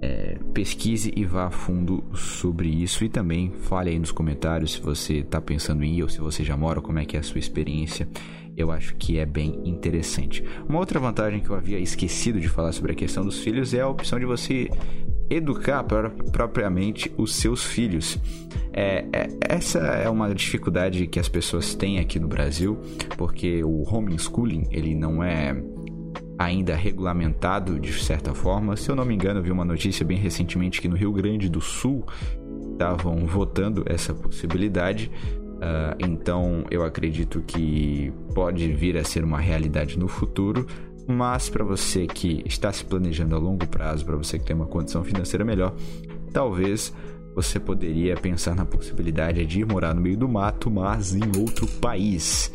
é, 0.00 0.38
pesquise 0.52 1.12
e 1.14 1.24
vá 1.24 1.46
a 1.46 1.50
fundo 1.50 2.04
sobre 2.14 2.68
isso 2.68 3.04
e 3.04 3.08
também 3.08 3.50
fale 3.50 3.90
aí 3.90 3.98
nos 3.98 4.12
comentários 4.12 4.72
se 4.72 4.80
você 4.80 5.18
está 5.18 5.40
pensando 5.40 5.84
em 5.84 5.96
ir 5.96 6.02
ou 6.02 6.08
se 6.08 6.20
você 6.20 6.44
já 6.44 6.56
mora, 6.56 6.80
como 6.80 6.98
é 6.98 7.04
que 7.04 7.16
é 7.16 7.20
a 7.20 7.22
sua 7.22 7.38
experiência 7.38 8.08
eu 8.56 8.70
acho 8.70 8.94
que 8.96 9.18
é 9.18 9.26
bem 9.26 9.60
interessante. 9.64 10.44
Uma 10.68 10.78
outra 10.78 11.00
vantagem 11.00 11.40
que 11.40 11.50
eu 11.50 11.56
havia 11.56 11.78
esquecido 11.78 12.40
de 12.40 12.48
falar 12.48 12.72
sobre 12.72 12.92
a 12.92 12.94
questão 12.94 13.24
dos 13.24 13.40
filhos 13.40 13.72
é 13.72 13.80
a 13.80 13.88
opção 13.88 14.18
de 14.18 14.26
você 14.26 14.68
educar 15.30 15.82
propriamente 15.84 17.10
os 17.16 17.34
seus 17.34 17.64
filhos. 17.64 18.18
É, 18.72 19.06
é, 19.12 19.28
essa 19.40 19.78
é 19.78 20.08
uma 20.08 20.34
dificuldade 20.34 21.06
que 21.06 21.18
as 21.18 21.28
pessoas 21.28 21.74
têm 21.74 21.98
aqui 21.98 22.18
no 22.18 22.28
Brasil, 22.28 22.78
porque 23.16 23.64
o 23.64 23.82
homeschooling 23.88 24.66
ele 24.70 24.94
não 24.94 25.22
é 25.22 25.54
ainda 26.44 26.74
regulamentado 26.74 27.78
de 27.78 27.92
certa 27.92 28.34
forma. 28.34 28.76
Se 28.76 28.90
eu 28.90 28.96
não 28.96 29.04
me 29.04 29.14
engano, 29.14 29.42
vi 29.42 29.50
uma 29.50 29.64
notícia 29.64 30.04
bem 30.04 30.18
recentemente 30.18 30.80
que 30.80 30.88
no 30.88 30.96
Rio 30.96 31.12
Grande 31.12 31.48
do 31.48 31.60
Sul 31.60 32.04
estavam 32.72 33.26
votando 33.26 33.84
essa 33.86 34.12
possibilidade. 34.14 35.10
Uh, 35.56 35.94
então 36.00 36.64
eu 36.70 36.82
acredito 36.82 37.40
que 37.46 38.12
pode 38.34 38.72
vir 38.72 38.96
a 38.96 39.04
ser 39.04 39.24
uma 39.24 39.38
realidade 39.38 39.98
no 39.98 40.08
futuro. 40.08 40.66
Mas 41.06 41.48
para 41.48 41.64
você 41.64 42.06
que 42.06 42.42
está 42.46 42.72
se 42.72 42.84
planejando 42.84 43.34
a 43.34 43.38
longo 43.38 43.66
prazo, 43.66 44.04
para 44.04 44.16
você 44.16 44.38
que 44.38 44.44
tem 44.44 44.54
uma 44.54 44.66
condição 44.66 45.02
financeira 45.02 45.44
melhor, 45.44 45.74
talvez 46.32 46.92
você 47.34 47.58
poderia 47.58 48.16
pensar 48.16 48.54
na 48.54 48.64
possibilidade 48.64 49.44
de 49.46 49.60
ir 49.60 49.66
morar 49.66 49.94
no 49.94 50.00
meio 50.00 50.16
do 50.16 50.28
mato, 50.28 50.70
mas 50.70 51.14
em 51.14 51.22
outro 51.38 51.66
país. 51.66 52.52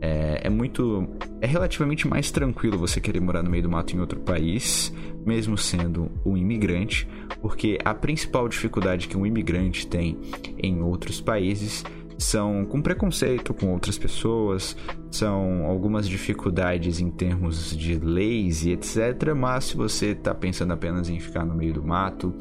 É, 0.00 0.40
é, 0.44 0.50
muito. 0.50 1.06
É 1.40 1.46
relativamente 1.46 2.08
mais 2.08 2.30
tranquilo 2.30 2.78
você 2.78 3.00
querer 3.00 3.20
morar 3.20 3.42
no 3.42 3.50
meio 3.50 3.62
do 3.62 3.68
mato 3.68 3.94
em 3.94 4.00
outro 4.00 4.18
país, 4.20 4.92
mesmo 5.26 5.58
sendo 5.58 6.10
um 6.24 6.36
imigrante, 6.36 7.06
porque 7.42 7.78
a 7.84 7.94
principal 7.94 8.48
dificuldade 8.48 9.08
que 9.08 9.16
um 9.16 9.26
imigrante 9.26 9.86
tem 9.86 10.18
em 10.58 10.80
outros 10.80 11.20
países 11.20 11.84
são 12.20 12.66
com 12.66 12.82
preconceito 12.82 13.54
com 13.54 13.72
outras 13.72 13.96
pessoas, 13.96 14.76
são 15.10 15.64
algumas 15.64 16.06
dificuldades 16.06 17.00
em 17.00 17.10
termos 17.10 17.74
de 17.76 17.98
leis 17.98 18.64
e 18.64 18.72
etc. 18.72 19.34
Mas 19.34 19.64
se 19.64 19.76
você 19.76 20.08
está 20.08 20.34
pensando 20.34 20.72
apenas 20.72 21.08
em 21.08 21.18
ficar 21.18 21.44
no 21.44 21.54
meio 21.54 21.72
do 21.72 21.82
mato, 21.82 22.34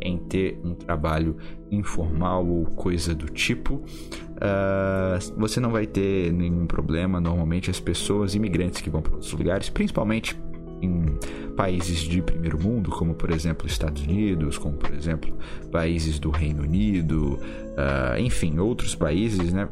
em 0.00 0.16
ter 0.16 0.58
um 0.64 0.74
trabalho 0.74 1.36
informal 1.70 2.46
ou 2.46 2.64
coisa 2.64 3.14
do 3.14 3.26
tipo, 3.26 3.74
uh, 3.74 5.36
você 5.36 5.60
não 5.60 5.70
vai 5.70 5.86
ter 5.86 6.32
nenhum 6.32 6.66
problema. 6.66 7.20
Normalmente, 7.20 7.70
as 7.70 7.78
pessoas 7.78 8.34
imigrantes 8.34 8.80
que 8.80 8.88
vão 8.88 9.02
para 9.02 9.14
outros 9.14 9.32
lugares, 9.32 9.68
principalmente 9.68 10.34
em 10.82 11.18
países 11.56 12.00
de 12.00 12.20
primeiro 12.20 12.60
mundo, 12.60 12.90
como 12.90 13.14
por 13.14 13.30
exemplo 13.30 13.66
Estados 13.66 14.02
Unidos, 14.02 14.58
como 14.58 14.76
por 14.76 14.92
exemplo 14.92 15.34
países 15.70 16.18
do 16.18 16.30
Reino 16.30 16.62
Unido, 16.62 17.38
uh, 17.40 18.18
enfim, 18.18 18.58
outros 18.58 18.94
países, 18.94 19.52
né? 19.52 19.68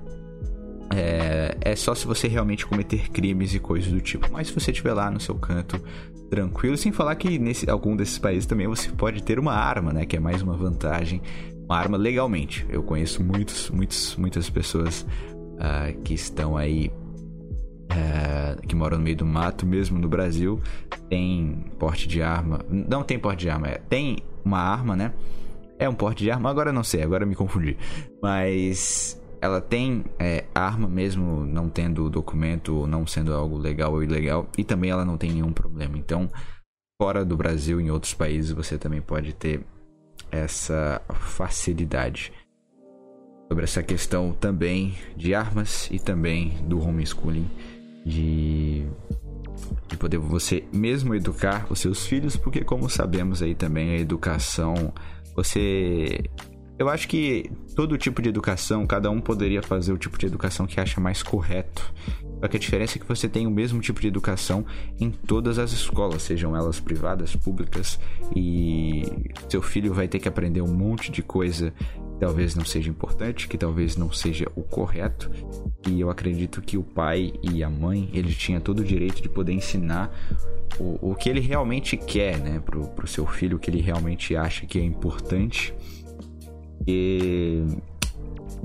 É, 0.95 1.57
é, 1.61 1.77
só 1.77 1.95
se 1.95 2.07
você 2.07 2.29
realmente 2.29 2.67
cometer 2.67 3.11
crimes 3.11 3.55
e 3.55 3.59
coisas 3.59 3.91
do 3.91 4.01
tipo. 4.01 4.31
Mas 4.31 4.49
se 4.49 4.55
você 4.55 4.71
estiver 4.71 4.93
lá 4.93 5.11
no 5.11 5.19
seu 5.19 5.35
canto 5.35 5.81
tranquilo, 6.31 6.77
sem 6.77 6.93
falar 6.93 7.15
que 7.17 7.39
nesse 7.39 7.69
algum 7.69 7.97
desses 7.97 8.19
países 8.19 8.47
também 8.47 8.67
você 8.67 8.91
pode 8.91 9.23
ter 9.23 9.39
uma 9.39 9.55
arma, 9.55 9.93
né? 9.93 10.07
Que 10.07 10.17
é 10.17 10.21
mais 10.21 10.43
uma 10.43 10.57
vantagem, 10.57 11.21
uma 11.65 11.77
arma 11.77 11.97
legalmente. 11.97 12.67
Eu 12.69 12.83
conheço 12.83 13.23
muitos, 13.25 13.71
muitos, 13.71 14.17
muitas 14.17 14.49
pessoas 14.51 15.03
uh, 15.03 16.01
que 16.03 16.15
estão 16.15 16.57
aí 16.57 16.91
é, 17.91 18.57
que 18.67 18.75
moram 18.75 18.99
no 18.99 19.05
meio 19.05 19.17
do 19.17 19.27
mato, 19.27 19.67
mesmo 19.67 19.99
no 19.99 20.09
Brasil, 20.09 20.61
tem 21.09 21.65
porte 21.79 22.09
de 22.09 22.23
arma. 22.23 22.61
Não 22.69 23.03
tem 23.03 23.19
porte 23.19 23.41
de 23.41 23.51
arma, 23.51 23.69
é, 23.69 23.79
tem 23.79 24.19
uma 24.45 24.59
arma, 24.59 24.97
né? 24.97 25.13
É 25.79 25.89
um 25.89 25.95
porte 25.95 26.23
de 26.23 26.31
arma, 26.31 26.51
agora 26.51 26.73
não 26.73 26.85
sei, 26.85 27.03
agora 27.03 27.27
me 27.27 27.35
confundi. 27.35 27.77
Mas 28.23 29.21
ela 29.41 29.61
tem 29.61 30.05
é, 30.19 30.45
arma 30.55 30.89
mesmo 30.89 31.45
não 31.45 31.69
tendo 31.69 32.09
documento, 32.09 32.87
não 32.87 33.07
sendo 33.07 33.35
algo 33.35 33.59
legal 33.59 33.93
ou 33.93 34.03
ilegal, 34.03 34.49
e 34.57 34.65
também 34.65 34.91
ela 34.91 35.05
não 35.05 35.19
tem 35.19 35.33
nenhum 35.33 35.53
problema. 35.53 35.99
Então, 35.99 36.31
fora 37.01 37.25
do 37.25 37.37
Brasil, 37.37 37.81
em 37.81 37.91
outros 37.91 38.15
países, 38.15 38.53
você 38.53 38.79
também 38.79 39.01
pode 39.01 39.35
ter 39.35 39.61
essa 40.31 41.03
facilidade 41.13 42.33
sobre 43.49 43.65
essa 43.65 43.83
questão 43.83 44.33
também 44.33 44.95
de 45.17 45.35
armas 45.35 45.89
e 45.91 45.99
também 45.99 46.57
do 46.67 46.81
homeschooling 46.81 47.49
de, 48.05 48.87
de 49.89 49.97
poder 49.97 50.19
você 50.19 50.65
mesmo 50.73 51.15
educar 51.15 51.67
os 51.71 51.79
seus 51.79 52.07
filhos, 52.07 52.37
porque 52.37 52.63
como 52.63 52.89
sabemos 52.89 53.43
aí 53.43 53.55
também 53.55 53.91
a 53.91 53.99
educação, 53.99 54.93
você 55.35 56.25
eu 56.79 56.89
acho 56.89 57.07
que 57.07 57.51
todo 57.77 57.97
tipo 57.97 58.21
de 58.21 58.29
educação, 58.29 58.87
cada 58.87 59.11
um 59.11 59.21
poderia 59.21 59.63
fazer 59.63 59.93
o 59.93 59.99
tipo 59.99 60.19
de 60.19 60.27
educação 60.27 60.67
que 60.67 60.81
acha 60.81 61.01
mais 61.01 61.23
correto. 61.23 61.93
Só 62.41 62.49
que 62.49 62.57
a 62.57 62.61
diferença 62.61 62.99
é 62.99 63.01
que 63.01 63.07
você 63.07 63.29
tem 63.29 63.47
o 63.47 63.51
mesmo 63.51 63.81
tipo 63.81 64.01
de 64.01 64.09
educação 64.09 64.67
em 65.01 65.11
todas 65.11 65.59
as 65.59 65.73
escolas, 65.73 66.23
sejam 66.23 66.55
elas 66.55 66.81
privadas, 66.81 67.35
públicas, 67.37 67.99
e 68.35 69.03
seu 69.49 69.63
filho 69.63 69.95
vai 69.95 70.09
ter 70.09 70.19
que 70.19 70.29
aprender 70.29 70.61
um 70.61 70.75
monte 70.75 71.11
de 71.11 71.23
coisa 71.23 71.73
que 71.81 72.21
talvez 72.21 72.55
não 72.55 72.65
seja 72.65 72.91
importante, 72.91 73.49
que 73.49 73.57
talvez 73.57 73.97
não 73.97 74.13
seja 74.13 74.51
o 74.55 74.63
correto. 74.63 75.31
E 75.89 76.01
eu 76.01 76.11
acredito 76.11 76.61
que 76.61 76.77
o 76.77 76.83
pai 76.83 77.33
e 77.43 77.63
a 77.63 77.71
mãe, 77.71 78.11
ele 78.13 78.35
tinha 78.35 78.61
todo 78.61 78.81
o 78.81 78.85
direito 78.85 79.23
de 79.23 79.29
poder 79.29 79.53
ensinar 79.53 80.13
o, 80.79 81.13
o 81.13 81.15
que 81.15 81.31
ele 81.31 81.41
realmente 81.41 81.97
quer, 81.97 82.39
né, 82.39 82.61
pro, 82.61 82.89
pro 82.89 83.07
seu 83.07 83.27
filho, 83.27 83.57
o 83.57 83.61
que 83.61 83.71
ele 83.71 83.81
realmente 83.81 84.37
acha 84.37 84.67
que 84.67 84.79
é 84.79 84.85
importante 84.85 85.73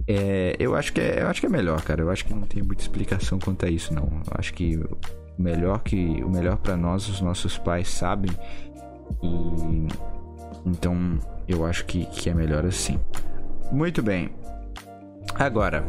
é, 0.07 0.55
eu 0.57 0.75
acho 0.75 0.91
que 0.91 0.99
é, 0.99 1.21
eu 1.21 1.27
acho 1.27 1.39
que 1.39 1.45
é 1.45 1.49
melhor, 1.49 1.81
cara. 1.81 2.01
Eu 2.01 2.09
acho 2.09 2.25
que 2.25 2.33
não 2.33 2.41
tem 2.41 2.63
muita 2.63 2.81
explicação 2.81 3.37
quanto 3.37 3.65
a 3.65 3.69
isso, 3.69 3.93
não. 3.93 4.03
Eu 4.05 4.33
acho 4.37 4.53
que 4.53 4.75
o 4.75 4.97
melhor 5.37 5.83
que 5.83 6.23
o 6.23 6.29
melhor 6.29 6.57
para 6.57 6.75
nós, 6.75 7.07
os 7.07 7.21
nossos 7.21 7.57
pais 7.57 7.89
sabem. 7.89 8.31
E 9.21 9.87
então 10.65 11.19
eu 11.47 11.65
acho 11.65 11.85
que, 11.85 12.05
que 12.05 12.29
é 12.29 12.33
melhor 12.33 12.65
assim. 12.65 12.99
Muito 13.71 14.01
bem. 14.01 14.31
Agora, 15.35 15.85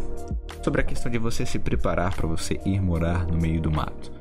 sobre 0.63 0.83
a 0.83 0.85
questão 0.85 1.11
de 1.11 1.19
você 1.19 1.47
se 1.47 1.59
preparar 1.59 2.15
para 2.15 2.27
você 2.27 2.61
ir 2.65 2.81
morar 2.81 3.27
no 3.27 3.39
meio 3.41 3.61
do 3.61 3.71
mato. 3.71 4.13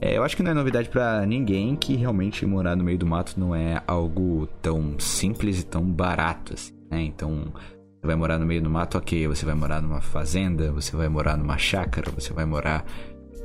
É, 0.00 0.18
eu 0.18 0.24
acho 0.24 0.36
que 0.36 0.42
não 0.42 0.50
é 0.50 0.54
novidade 0.54 0.88
para 0.88 1.24
ninguém 1.24 1.76
que 1.76 1.94
realmente 1.94 2.44
morar 2.44 2.74
no 2.74 2.82
meio 2.82 2.98
do 2.98 3.06
mato 3.06 3.38
não 3.38 3.54
é 3.54 3.80
algo 3.86 4.48
tão 4.60 4.98
simples 4.98 5.60
e 5.60 5.64
tão 5.64 5.82
barato 5.84 6.52
assim 6.54 6.73
né? 6.94 7.02
Então, 7.02 7.52
você 8.00 8.06
vai 8.06 8.16
morar 8.16 8.38
no 8.38 8.46
meio 8.46 8.62
do 8.62 8.70
mato, 8.70 8.96
ok. 8.96 9.26
Você 9.28 9.44
vai 9.44 9.54
morar 9.54 9.82
numa 9.82 10.00
fazenda, 10.00 10.70
você 10.70 10.96
vai 10.96 11.08
morar 11.08 11.36
numa 11.36 11.58
chácara, 11.58 12.10
você 12.10 12.32
vai 12.32 12.44
morar 12.44 12.84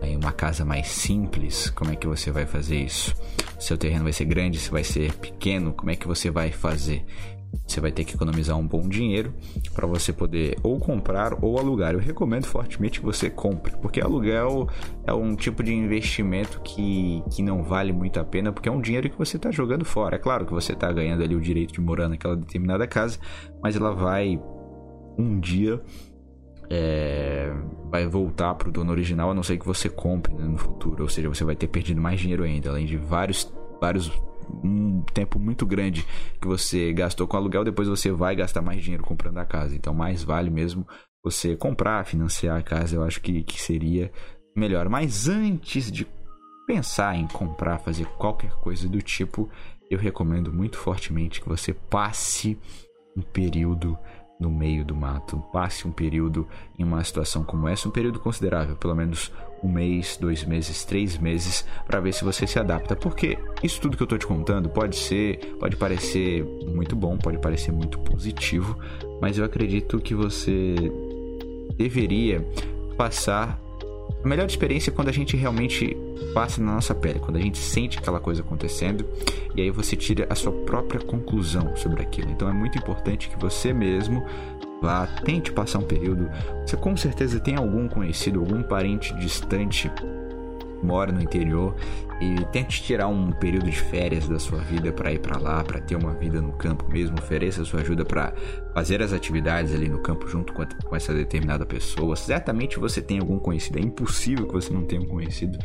em 0.02 0.16
uma 0.16 0.32
casa 0.32 0.64
mais 0.64 0.88
simples. 0.88 1.70
Como 1.72 1.92
é 1.92 1.96
que 1.96 2.08
você 2.08 2.32
vai 2.32 2.46
fazer 2.46 2.78
isso? 2.78 3.14
Seu 3.60 3.78
terreno 3.78 4.04
vai 4.04 4.14
ser 4.14 4.26
grande, 4.26 4.60
se 4.60 4.70
vai 4.70 4.84
ser 4.84 5.14
pequeno, 5.14 5.74
como 5.74 5.92
é 5.92 5.96
que 5.96 6.08
você 6.08 6.30
vai 6.30 6.52
fazer? 6.52 7.04
Você 7.66 7.80
vai 7.80 7.92
ter 7.92 8.04
que 8.04 8.16
economizar 8.16 8.58
um 8.58 8.68
bom 8.68 8.88
dinheiro 8.88 9.34
para 9.74 9.86
você 9.86 10.12
poder 10.12 10.58
ou 10.64 10.80
comprar 10.80 11.44
ou 11.44 11.60
alugar. 11.60 11.94
Eu 11.94 12.00
recomendo 12.00 12.46
fortemente 12.46 13.00
que 13.00 13.06
você 13.06 13.30
compre, 13.30 13.74
porque 13.78 14.02
aluguel 14.02 14.68
é 15.06 15.14
um 15.14 15.36
tipo 15.36 15.64
de 15.64 15.74
investimento 15.74 16.60
que, 16.62 17.24
que 17.32 17.44
não 17.44 17.64
vale 17.64 17.94
muito 17.94 18.20
a 18.20 18.24
pena, 18.24 18.52
porque 18.52 18.68
é 18.68 18.72
um 18.72 18.82
dinheiro 18.82 19.10
que 19.10 19.18
você 19.18 19.38
está 19.38 19.52
jogando 19.52 19.86
fora. 19.86 20.16
É 20.16 20.20
claro 20.20 20.46
que 20.46 20.54
você 20.54 20.74
está 20.74 20.92
ganhando 20.92 21.24
ali 21.24 21.36
o 21.36 21.42
direito 21.42 21.74
de 21.74 21.82
morar 21.82 22.10
naquela 22.10 22.36
determinada 22.36 22.88
casa, 22.88 23.20
mas 23.62 23.76
ela 23.76 23.94
vai 23.94 24.42
um 25.18 25.40
dia 25.40 25.82
é, 26.70 27.52
vai 27.90 28.08
voltar 28.08 28.54
para 28.54 28.70
o 28.70 28.72
dono 28.72 28.92
original, 28.92 29.32
a 29.32 29.34
não 29.34 29.42
ser 29.42 29.58
que 29.58 29.66
você 29.66 29.90
compre 29.90 30.34
né, 30.34 30.46
no 30.46 30.58
futuro. 30.58 31.04
Ou 31.04 31.10
seja, 31.10 31.28
você 31.28 31.44
vai 31.44 31.56
ter 31.56 31.68
perdido 31.68 32.00
mais 32.00 32.20
dinheiro 32.20 32.44
ainda, 32.44 32.70
além 32.70 32.86
de 32.86 32.96
vários, 32.96 33.52
vários 33.82 34.12
um 34.64 35.02
tempo 35.14 35.40
muito 35.40 35.66
grande 35.66 36.06
que 36.42 36.48
você 36.48 36.92
gastou 36.94 37.28
com 37.28 37.38
aluguel, 37.38 37.64
depois 37.64 37.88
você 37.88 38.12
vai 38.12 38.36
gastar 38.36 38.62
mais 38.62 38.82
dinheiro 38.82 39.04
comprando 39.04 39.38
a 39.38 39.46
casa. 39.46 39.76
Então, 39.76 39.94
mais 39.94 40.24
vale 40.24 40.50
mesmo 40.50 40.88
você 41.24 41.56
comprar, 41.56 42.06
financiar 42.06 42.58
a 42.58 42.64
casa, 42.64 42.96
eu 42.96 43.04
acho 43.04 43.22
que, 43.22 43.44
que 43.44 43.62
seria 43.62 44.12
melhor. 44.56 44.90
Mas 44.90 45.28
antes 45.28 45.92
de 45.92 46.08
pensar 46.66 47.16
em 47.16 47.28
comprar, 47.28 47.80
fazer 47.80 48.06
qualquer 48.18 48.52
coisa 48.52 48.88
do 48.88 49.02
tipo, 49.02 49.50
eu 49.90 49.98
recomendo 49.98 50.54
muito 50.54 50.78
fortemente 50.78 51.42
que 51.42 51.50
você 51.50 51.74
passe 51.74 52.58
um 53.18 53.22
período 53.22 53.98
no 54.40 54.50
meio 54.50 54.86
do 54.86 54.96
mato. 54.96 55.44
Passe 55.52 55.88
um 55.88 55.92
período 55.92 56.48
em 56.78 56.84
uma 56.84 57.04
situação 57.04 57.44
como 57.44 57.68
essa, 57.68 57.88
um 57.88 57.92
período 57.92 58.20
considerável, 58.20 58.76
pelo 58.76 58.96
menos 58.96 59.32
um 59.62 59.68
mês, 59.70 60.18
dois 60.18 60.46
meses, 60.46 60.86
três 60.86 61.18
meses, 61.18 61.66
para 61.86 62.00
ver 62.00 62.14
se 62.14 62.24
você 62.24 62.48
se 62.48 62.58
adapta. 62.58 62.96
Porque 62.96 63.38
isso 63.62 63.82
tudo 63.82 63.98
que 63.98 64.04
eu 64.04 64.06
estou 64.06 64.18
te 64.18 64.26
contando 64.26 64.70
pode 64.70 64.96
ser, 64.96 65.38
pode 65.60 65.76
parecer 65.76 66.44
muito 66.66 66.96
bom, 66.96 67.18
pode 67.18 67.38
parecer 67.40 67.72
muito 67.72 68.00
positivo, 68.00 68.80
mas 69.22 69.38
eu 69.38 69.44
acredito 69.44 70.00
que 70.00 70.16
você 70.16 70.76
deveria 71.76 72.42
passar 72.98 73.60
a 74.24 74.28
melhor 74.28 74.46
experiência 74.46 74.92
é 74.92 74.94
quando 74.94 75.08
a 75.08 75.14
gente 75.14 75.38
realmente 75.38 75.96
passa 76.34 76.62
na 76.62 76.74
nossa 76.74 76.94
pele, 76.94 77.20
quando 77.20 77.38
a 77.38 77.42
gente 77.42 77.58
sente 77.58 77.98
aquela 77.98 78.20
coisa 78.20 78.42
acontecendo 78.42 79.06
e 79.56 79.62
aí 79.62 79.72
você 79.72 79.96
tira 79.96 80.28
a 80.30 80.36
sua 80.36 80.52
própria 80.52 81.00
conclusão 81.00 81.76
sobre 81.76 82.02
aquilo. 82.02 82.30
Então 82.30 82.50
é 82.50 82.54
muito 82.54 82.78
importante 82.78 83.30
que 83.30 83.40
você 83.40 83.72
mesmo 83.72 84.26
vá, 84.82 85.08
tente 85.24 85.52
passar 85.52 85.80
um 85.80 85.84
período. 85.84 86.30
Você 86.66 86.76
com 86.76 86.96
certeza 86.98 87.40
tem 87.40 87.56
algum 87.56 87.88
conhecido, 87.88 88.40
algum 88.40 88.62
parente 88.62 89.14
distante 89.16 89.90
mora 90.84 91.12
no 91.12 91.22
interior 91.22 91.76
e 92.20 92.44
tente 92.52 92.84
tirar 92.84 93.08
um 93.08 93.32
período 93.32 93.66
de 93.66 93.80
férias 93.80 94.28
da 94.28 94.38
sua 94.38 94.60
vida 94.60 94.92
para 94.92 95.12
ir 95.12 95.20
para 95.20 95.40
lá, 95.40 95.64
para 95.64 95.80
ter 95.80 95.96
uma 95.96 96.14
vida 96.14 96.42
no 96.42 96.52
campo 96.54 96.86
mesmo, 96.92 97.18
ofereça 97.18 97.64
sua 97.64 97.82
ajuda 97.82 98.04
para 98.04 98.34
fazer 98.74 99.02
as 99.02 99.14
atividades 99.14 99.74
ali 99.74 99.88
no 99.88 100.00
campo 100.00 100.28
junto 100.28 100.54
com, 100.54 100.62
a, 100.62 100.66
com, 100.66 100.96
essa 100.96 101.14
determinada 101.14 101.66
pessoa. 101.66 102.16
Certamente 102.16 102.78
você 102.78 103.02
tem 103.02 103.20
algum 103.20 103.40
conhecido, 103.40 103.80
é 103.80 103.82
impossível 103.82 104.48
que 104.48 104.54
você 104.54 104.74
não 104.74 104.84
tenha 104.84 105.02
um 105.02 105.08
conhecido, 105.08 105.58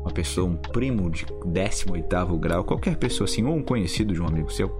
uma 0.00 0.12
pessoa, 0.12 0.48
um 0.48 0.56
primo 0.56 1.10
de 1.10 1.26
18º 1.26 2.38
grau, 2.38 2.64
qualquer 2.64 2.96
pessoa 2.96 3.26
assim, 3.26 3.44
ou 3.44 3.56
um 3.56 3.62
conhecido 3.62 4.14
de 4.14 4.22
um 4.22 4.26
amigo 4.26 4.52
seu. 4.52 4.70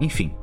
Enfim, 0.00 0.34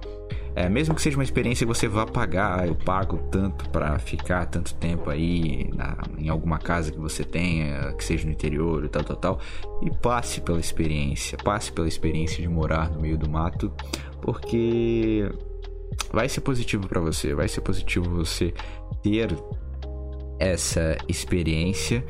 é, 0.54 0.68
mesmo 0.68 0.94
que 0.94 1.02
seja 1.02 1.18
uma 1.18 1.24
experiência 1.24 1.66
que 1.66 1.74
você 1.74 1.88
vá 1.88 2.06
pagar, 2.06 2.60
ah, 2.60 2.68
eu 2.68 2.76
pago 2.76 3.18
tanto 3.32 3.70
para 3.70 3.98
ficar 4.00 4.46
tanto 4.48 4.74
tempo 4.76 5.10
aí 5.10 5.70
na, 5.74 5.98
em 6.18 6.28
alguma 6.28 6.58
casa 6.58 6.92
que 6.92 7.00
você 7.00 7.24
tenha, 7.24 7.94
que 7.94 8.04
seja 8.04 8.26
no 8.26 8.32
interior 8.32 8.84
e 8.84 8.90
tal, 8.90 9.04
tal, 9.04 9.16
tal, 9.16 9.40
e 9.82 9.90
passe 9.90 10.42
pela 10.42 10.60
experiência, 10.60 11.38
passe 11.38 11.72
pela 11.72 11.88
experiência 11.88 12.42
de 12.42 12.50
morar 12.50 12.90
no 12.90 13.00
meio 13.00 13.18
do 13.18 13.30
mato, 13.30 13.72
porque 14.22 15.32
vai 16.12 16.28
ser 16.28 16.42
positivo 16.42 16.86
para 16.86 17.00
você, 17.00 17.34
vai 17.34 17.48
ser 17.48 17.62
positivo 17.62 18.10
você 18.10 18.54
ter 19.02 19.30
essa 20.38 20.98
experiência 21.08 22.04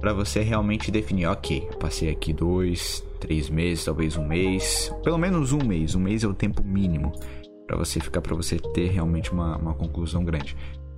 para 0.00 0.14
você 0.14 0.40
realmente 0.40 0.90
definir, 0.90 1.26
ok, 1.26 1.68
passei 1.78 2.08
aqui 2.08 2.32
dois, 2.32 3.04
três 3.20 3.50
meses, 3.50 3.84
talvez 3.84 4.16
um 4.16 4.26
mês, 4.26 4.92
pelo 5.04 5.18
menos 5.18 5.52
um 5.52 5.62
mês, 5.62 5.94
um 5.94 6.00
mês 6.00 6.24
é 6.24 6.26
o 6.26 6.34
tempo 6.34 6.64
mínimo 6.64 7.12
para 7.72 7.78
você 7.78 8.00
ficar 8.00 8.20
para 8.20 8.36
você 8.36 8.58
ter 8.58 8.90
realmente 8.90 9.32
uma, 9.32 9.56
uma 9.56 9.72
conclusão 9.72 10.22
grande. 10.22 10.54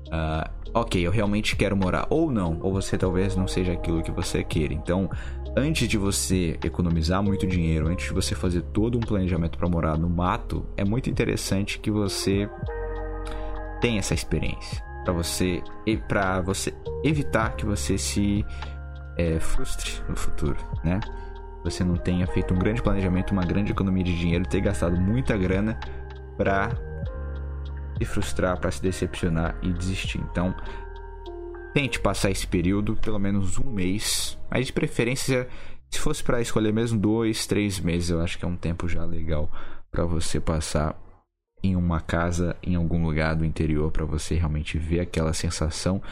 Uh, 0.09 0.51
ok, 0.75 1.07
eu 1.07 1.13
realmente 1.13 1.55
quero 1.55 1.77
morar 1.77 2.05
ou 2.11 2.33
não, 2.33 2.59
ou 2.63 2.73
você 2.73 2.99
talvez 2.99 3.37
não 3.37 3.47
seja 3.47 3.73
aquilo 3.73 4.03
que 4.03 4.11
você 4.11 4.43
queira. 4.43 4.75
Então, 4.75 5.09
antes 5.57 5.87
de 5.87 5.97
você 5.97 6.59
economizar 6.65 7.23
muito 7.23 7.47
dinheiro, 7.47 7.87
antes 7.87 8.07
de 8.07 8.13
você 8.13 8.35
fazer 8.35 8.63
todo 8.63 8.99
um 8.99 9.01
planejamento 9.01 9.57
para 9.57 9.69
morar 9.69 9.97
no 9.97 10.11
mato, 10.11 10.67
é 10.77 10.85
muito 10.85 11.09
interessante 11.09 11.79
que 11.79 11.93
você 11.93 12.51
tenha 13.81 14.01
essa 14.01 14.15
experiência 14.15 14.83
para 15.05 15.13
você 15.13 15.63
e 15.87 15.97
para 15.97 16.41
você 16.41 16.75
evitar 17.05 17.55
que 17.55 17.65
você 17.65 17.97
se 17.97 18.45
é, 19.17 19.39
frustre 19.39 19.93
no 20.09 20.17
futuro, 20.17 20.57
né? 20.83 20.99
Você 21.63 21.85
não 21.85 21.97
tenha 21.97 22.27
feito 22.27 22.53
um 22.53 22.59
grande 22.59 22.83
planejamento, 22.83 23.31
uma 23.31 23.45
grande 23.45 23.71
economia 23.71 24.03
de 24.03 24.19
dinheiro, 24.19 24.45
ter 24.45 24.61
gastado 24.61 25.01
muita 25.01 25.37
grana 25.37 25.79
para 26.37 26.71
se 27.99 28.05
frustrar, 28.05 28.59
para 28.61 28.71
se 28.71 28.83
decepcionar 28.83 29.57
e 29.63 29.73
desistir. 29.73 30.19
Então, 30.19 30.55
tente 31.73 32.01
passar 32.01 32.31
esse 32.31 32.47
período, 32.47 32.97
pelo 32.97 33.19
menos 33.19 33.59
um 33.59 33.71
mês, 33.71 34.39
mas 34.51 34.67
de 34.67 34.73
preferência, 34.73 35.49
se 35.91 35.99
fosse 35.99 36.23
para 36.23 36.41
escolher 36.41 36.73
mesmo 36.73 36.99
dois, 36.99 37.47
três 37.47 37.81
meses, 37.81 38.11
eu 38.11 38.21
acho 38.21 38.39
que 38.39 38.45
é 38.45 38.49
um 38.49 38.57
tempo 38.57 38.89
já 38.89 39.05
legal 39.05 39.51
para 39.91 40.05
você 40.05 40.41
passar 40.41 40.99
em 41.63 41.77
uma 41.77 42.01
casa, 42.01 42.57
em 42.63 42.75
algum 42.75 43.03
lugar 43.05 43.35
do 43.35 43.45
interior, 43.45 43.91
para 43.91 44.05
você 44.05 44.35
realmente 44.35 44.77
ver 44.77 45.01
aquela 45.01 45.33
sensação 45.33 46.03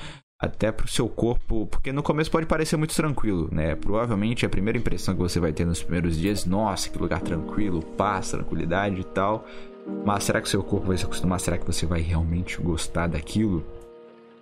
até 0.40 0.72
pro 0.72 0.88
seu 0.88 1.08
corpo, 1.08 1.68
porque 1.68 1.92
no 1.92 2.02
começo 2.02 2.28
pode 2.28 2.46
parecer 2.46 2.76
muito 2.76 2.96
tranquilo, 2.96 3.48
né? 3.52 3.76
Provavelmente 3.76 4.44
a 4.44 4.48
primeira 4.48 4.76
impressão 4.76 5.14
que 5.14 5.20
você 5.20 5.38
vai 5.38 5.52
ter 5.52 5.64
nos 5.64 5.80
primeiros 5.80 6.18
dias, 6.18 6.44
nossa, 6.44 6.90
que 6.90 6.98
lugar 6.98 7.20
tranquilo, 7.20 7.80
paz, 7.80 8.32
tranquilidade 8.32 9.00
e 9.00 9.04
tal. 9.04 9.46
Mas 10.04 10.24
será 10.24 10.40
que 10.40 10.48
seu 10.48 10.62
corpo 10.62 10.88
vai 10.88 10.96
se 10.96 11.04
acostumar? 11.04 11.40
Será 11.40 11.58
que 11.58 11.66
você 11.66 11.86
vai 11.86 12.00
realmente 12.00 12.60
gostar 12.60 13.06
daquilo? 13.06 13.64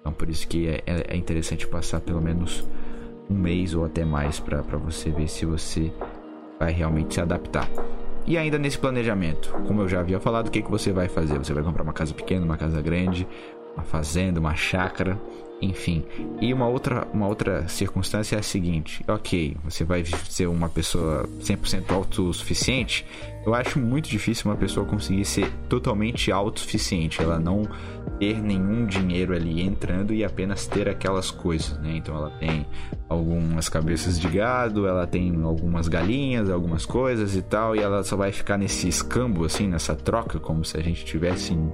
Então 0.00 0.12
por 0.12 0.28
isso 0.28 0.46
que 0.48 0.68
é, 0.68 0.82
é, 0.86 1.14
é 1.14 1.16
interessante 1.16 1.66
passar 1.66 2.00
pelo 2.00 2.20
menos 2.20 2.66
um 3.28 3.34
mês 3.34 3.74
ou 3.74 3.84
até 3.84 4.04
mais 4.04 4.40
para 4.40 4.60
você 4.62 5.10
ver 5.10 5.28
se 5.28 5.46
você 5.46 5.92
vai 6.58 6.72
realmente 6.72 7.14
se 7.14 7.20
adaptar. 7.20 7.68
E 8.26 8.36
ainda 8.36 8.58
nesse 8.58 8.78
planejamento, 8.78 9.52
como 9.66 9.82
eu 9.82 9.88
já 9.88 10.00
havia 10.00 10.20
falado, 10.20 10.48
o 10.48 10.50
que, 10.50 10.62
que 10.62 10.70
você 10.70 10.92
vai 10.92 11.08
fazer? 11.08 11.38
Você 11.38 11.52
vai 11.52 11.62
comprar 11.62 11.82
uma 11.82 11.92
casa 11.92 12.12
pequena, 12.12 12.44
uma 12.44 12.56
casa 12.56 12.80
grande, 12.82 13.26
uma 13.74 13.84
fazenda, 13.84 14.40
uma 14.40 14.54
chácara, 14.54 15.18
enfim. 15.60 16.04
E 16.40 16.52
uma 16.54 16.66
outra, 16.66 17.06
uma 17.12 17.26
outra 17.26 17.68
circunstância 17.68 18.36
é 18.36 18.38
a 18.38 18.42
seguinte: 18.42 19.04
ok, 19.06 19.56
você 19.64 19.84
vai 19.84 20.04
ser 20.04 20.46
uma 20.46 20.68
pessoa 20.68 21.28
100% 21.40 21.90
autossuficiente. 21.90 23.04
Eu 23.44 23.54
acho 23.54 23.78
muito 23.78 24.08
difícil 24.08 24.50
uma 24.50 24.56
pessoa 24.56 24.84
conseguir 24.84 25.24
ser 25.24 25.50
totalmente 25.68 26.30
autossuficiente, 26.30 27.22
ela 27.22 27.38
não 27.38 27.66
ter 28.18 28.38
nenhum 28.38 28.84
dinheiro 28.84 29.34
ali 29.34 29.62
entrando 29.62 30.12
e 30.12 30.22
apenas 30.22 30.66
ter 30.66 30.88
aquelas 30.88 31.30
coisas, 31.30 31.78
né? 31.78 31.96
Então 31.96 32.14
ela 32.14 32.30
tem 32.38 32.66
algumas 33.08 33.66
cabeças 33.66 34.20
de 34.20 34.28
gado, 34.28 34.86
ela 34.86 35.06
tem 35.06 35.42
algumas 35.42 35.88
galinhas, 35.88 36.50
algumas 36.50 36.84
coisas 36.84 37.34
e 37.34 37.40
tal, 37.40 37.74
e 37.74 37.78
ela 37.78 38.02
só 38.02 38.14
vai 38.14 38.30
ficar 38.30 38.58
nesse 38.58 38.86
escambo, 38.88 39.44
assim, 39.44 39.66
nessa 39.66 39.96
troca, 39.96 40.38
como 40.38 40.62
se 40.62 40.76
a 40.76 40.82
gente 40.82 41.02
tivesse 41.02 41.54
em 41.54 41.72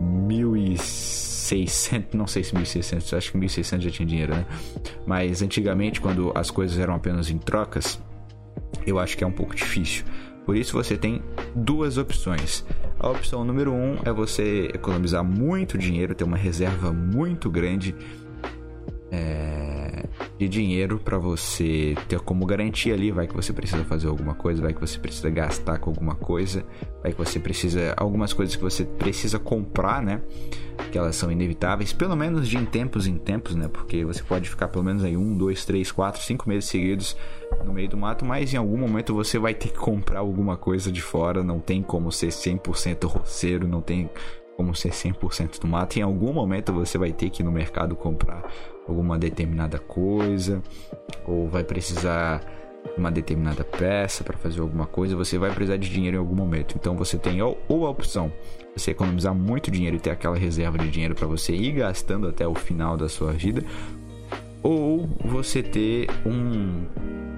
1600, 0.00 2.14
não 2.14 2.26
sei 2.26 2.44
se 2.44 2.54
1600, 2.54 3.14
acho 3.14 3.32
que 3.32 3.38
1600 3.38 3.84
já 3.84 3.90
tinha 3.90 4.06
dinheiro, 4.06 4.34
né? 4.34 4.46
Mas 5.06 5.42
antigamente, 5.42 6.00
quando 6.00 6.32
as 6.34 6.50
coisas 6.50 6.78
eram 6.78 6.94
apenas 6.94 7.30
em 7.30 7.38
trocas, 7.38 8.00
eu 8.86 8.98
acho 8.98 9.16
que 9.16 9.24
é 9.24 9.26
um 9.26 9.32
pouco 9.32 9.54
difícil. 9.54 10.04
Por 10.44 10.56
isso 10.56 10.72
você 10.72 10.96
tem 10.96 11.22
duas 11.54 11.98
opções. 11.98 12.64
A 12.98 13.08
opção 13.08 13.44
número 13.44 13.72
um 13.72 13.96
é 14.04 14.12
você 14.12 14.70
economizar 14.74 15.24
muito 15.24 15.78
dinheiro, 15.78 16.14
ter 16.14 16.24
uma 16.24 16.36
reserva 16.36 16.92
muito 16.92 17.50
grande 17.50 17.94
é, 19.12 20.06
de 20.38 20.48
dinheiro 20.48 20.98
para 20.98 21.18
você 21.18 21.94
ter 22.08 22.18
como 22.20 22.46
garantia 22.46 22.94
ali, 22.94 23.10
vai 23.10 23.26
que 23.26 23.34
você 23.34 23.52
precisa 23.52 23.84
fazer 23.84 24.08
alguma 24.08 24.34
coisa, 24.34 24.62
vai 24.62 24.72
que 24.72 24.80
você 24.80 24.98
precisa 24.98 25.28
gastar 25.28 25.78
com 25.78 25.90
alguma 25.90 26.14
coisa, 26.14 26.64
vai 27.02 27.12
que 27.12 27.18
você 27.18 27.38
precisa 27.38 27.92
algumas 27.98 28.32
coisas 28.32 28.56
que 28.56 28.62
você 28.62 28.84
precisa 28.86 29.38
comprar, 29.38 30.02
né? 30.02 30.22
Que 30.90 30.96
elas 30.96 31.14
são 31.14 31.30
inevitáveis, 31.30 31.92
pelo 31.92 32.16
menos 32.16 32.48
de 32.48 32.56
em 32.56 32.64
tempos 32.64 33.06
em 33.06 33.18
tempos, 33.18 33.54
né? 33.54 33.68
Porque 33.68 34.02
você 34.02 34.22
pode 34.22 34.48
ficar 34.48 34.68
pelo 34.68 34.84
menos 34.84 35.04
aí 35.04 35.14
um, 35.14 35.36
dois, 35.36 35.66
três, 35.66 35.92
quatro, 35.92 36.22
cinco 36.22 36.48
meses 36.48 36.64
seguidos 36.70 37.14
no 37.66 37.74
meio 37.74 37.90
do 37.90 37.98
mato, 37.98 38.24
mas 38.24 38.54
em 38.54 38.56
algum 38.56 38.78
momento 38.78 39.14
você 39.14 39.38
vai 39.38 39.52
ter 39.52 39.68
que 39.68 39.78
comprar 39.78 40.20
alguma 40.20 40.56
coisa 40.56 40.90
de 40.90 41.02
fora, 41.02 41.44
não 41.44 41.60
tem 41.60 41.82
como 41.82 42.10
ser 42.10 42.28
100% 42.28 43.06
roceiro, 43.06 43.68
não 43.68 43.82
tem 43.82 44.08
como 44.56 44.74
ser 44.74 44.90
100% 44.90 45.60
do 45.60 45.66
mato. 45.66 45.98
Em 45.98 46.02
algum 46.02 46.32
momento 46.32 46.72
você 46.72 46.96
vai 46.96 47.12
ter 47.12 47.28
que 47.28 47.42
ir 47.42 47.44
no 47.44 47.52
mercado 47.52 47.94
comprar 47.94 48.42
alguma 48.88 49.18
determinada 49.18 49.78
coisa, 49.78 50.62
ou 51.26 51.48
vai 51.48 51.64
precisar 51.64 52.40
uma 52.96 53.10
determinada 53.10 53.64
peça 53.64 54.24
para 54.24 54.36
fazer 54.36 54.60
alguma 54.60 54.86
coisa, 54.86 55.16
você 55.16 55.38
vai 55.38 55.52
precisar 55.52 55.76
de 55.76 55.88
dinheiro 55.88 56.16
em 56.16 56.20
algum 56.20 56.34
momento. 56.34 56.74
Então 56.76 56.96
você 56.96 57.16
tem 57.16 57.40
ou, 57.40 57.58
ou 57.68 57.86
a 57.86 57.90
opção 57.90 58.32
você 58.74 58.90
economizar 58.90 59.34
muito 59.34 59.70
dinheiro 59.70 59.96
e 59.96 60.00
ter 60.00 60.10
aquela 60.10 60.36
reserva 60.36 60.78
de 60.78 60.90
dinheiro 60.90 61.14
para 61.14 61.26
você 61.26 61.54
ir 61.54 61.72
gastando 61.72 62.26
até 62.26 62.46
o 62.46 62.54
final 62.54 62.96
da 62.96 63.08
sua 63.08 63.32
vida, 63.32 63.62
ou 64.62 65.08
você 65.24 65.62
ter 65.62 66.08
um, 66.24 66.86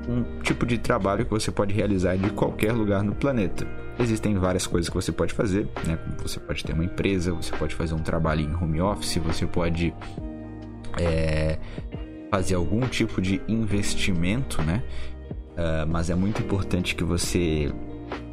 um 0.09 0.41
tipo 0.43 0.65
de 0.65 0.79
trabalho 0.79 1.25
que 1.25 1.31
você 1.31 1.51
pode 1.51 1.75
realizar 1.75 2.17
de 2.17 2.31
qualquer 2.31 2.73
lugar 2.73 3.03
no 3.03 3.15
planeta. 3.15 3.67
Existem 3.99 4.37
várias 4.37 4.67
coisas 4.67 4.89
que 4.89 4.95
você 4.95 5.13
pode 5.13 5.33
fazer, 5.33 5.69
né? 5.87 5.99
Você 6.23 6.39
pode 6.39 6.65
ter 6.65 6.73
uma 6.73 6.85
empresa, 6.85 7.33
você 7.33 7.55
pode 7.57 7.75
fazer 7.75 7.95
um 7.95 8.03
trabalho 8.03 8.43
em 8.43 8.55
home 8.55 8.81
office, 8.81 9.17
você 9.19 9.47
pode 9.47 9.95
é, 10.99 11.59
fazer 12.31 12.55
algum 12.55 12.81
tipo 12.87 13.21
de 13.21 13.41
investimento, 13.47 14.63
né? 14.63 14.83
Uh, 15.53 15.87
mas 15.89 16.11
é 16.11 16.15
muito 16.15 16.43
importante 16.43 16.97
que 16.97 17.05
você 17.05 17.73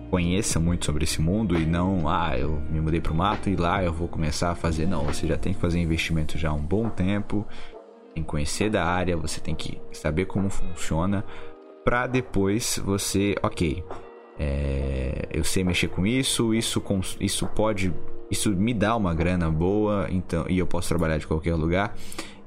conheça 0.09 0.59
muito 0.59 0.85
sobre 0.85 1.05
esse 1.05 1.21
mundo 1.21 1.57
e 1.57 1.65
não, 1.65 2.09
ah, 2.09 2.37
eu 2.37 2.61
me 2.69 2.81
mudei 2.81 2.99
para 2.99 3.13
o 3.13 3.15
mato 3.15 3.49
e 3.49 3.55
lá 3.55 3.83
eu 3.83 3.93
vou 3.93 4.07
começar 4.07 4.51
a 4.51 4.55
fazer. 4.55 4.85
Não, 4.85 5.05
você 5.05 5.27
já 5.27 5.37
tem 5.37 5.53
que 5.53 5.59
fazer 5.59 5.79
investimento 5.79 6.37
já 6.37 6.49
há 6.49 6.53
um 6.53 6.61
bom 6.61 6.89
tempo, 6.89 7.47
tem 8.13 8.23
que 8.23 8.29
conhecer 8.29 8.69
da 8.69 8.83
área, 8.83 9.15
você 9.15 9.39
tem 9.39 9.55
que 9.55 9.79
saber 9.91 10.25
como 10.25 10.49
funciona 10.49 11.23
para 11.83 12.07
depois 12.07 12.79
você, 12.83 13.35
ok, 13.41 13.83
é, 14.37 15.27
eu 15.31 15.43
sei 15.43 15.63
mexer 15.63 15.87
com 15.87 16.05
isso, 16.05 16.53
isso, 16.53 16.83
isso 17.19 17.47
pode 17.47 17.93
isso 18.31 18.49
me 18.51 18.73
dá 18.73 18.95
uma 18.95 19.13
grana 19.13 19.51
boa, 19.51 20.07
então 20.09 20.45
e 20.49 20.57
eu 20.57 20.65
posso 20.65 20.87
trabalhar 20.87 21.17
de 21.17 21.27
qualquer 21.27 21.53
lugar. 21.53 21.93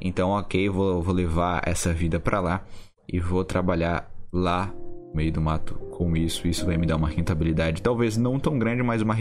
Então, 0.01 0.31
ok, 0.31 0.69
vou, 0.69 1.03
vou 1.03 1.15
levar 1.15 1.63
essa 1.67 1.93
vida 1.93 2.19
para 2.19 2.41
lá 2.41 2.65
e 3.07 3.21
vou 3.21 3.45
trabalhar 3.45 4.11
lá 4.33 4.75
no 5.11 5.15
meio 5.15 5.31
do 5.31 5.41
mato 5.41 5.75
com 5.91 6.17
isso. 6.17 6.49
Isso 6.49 6.65
vai 6.65 6.79
me 6.79 6.87
dar 6.87 6.97
uma 6.97 7.09
rentabilidade, 7.09 7.83
talvez 7.83 8.17
não 8.17 8.41
tão 8.41 8.59
grande, 8.59 8.83
mas 8.83 9.03
uma, 9.03 9.15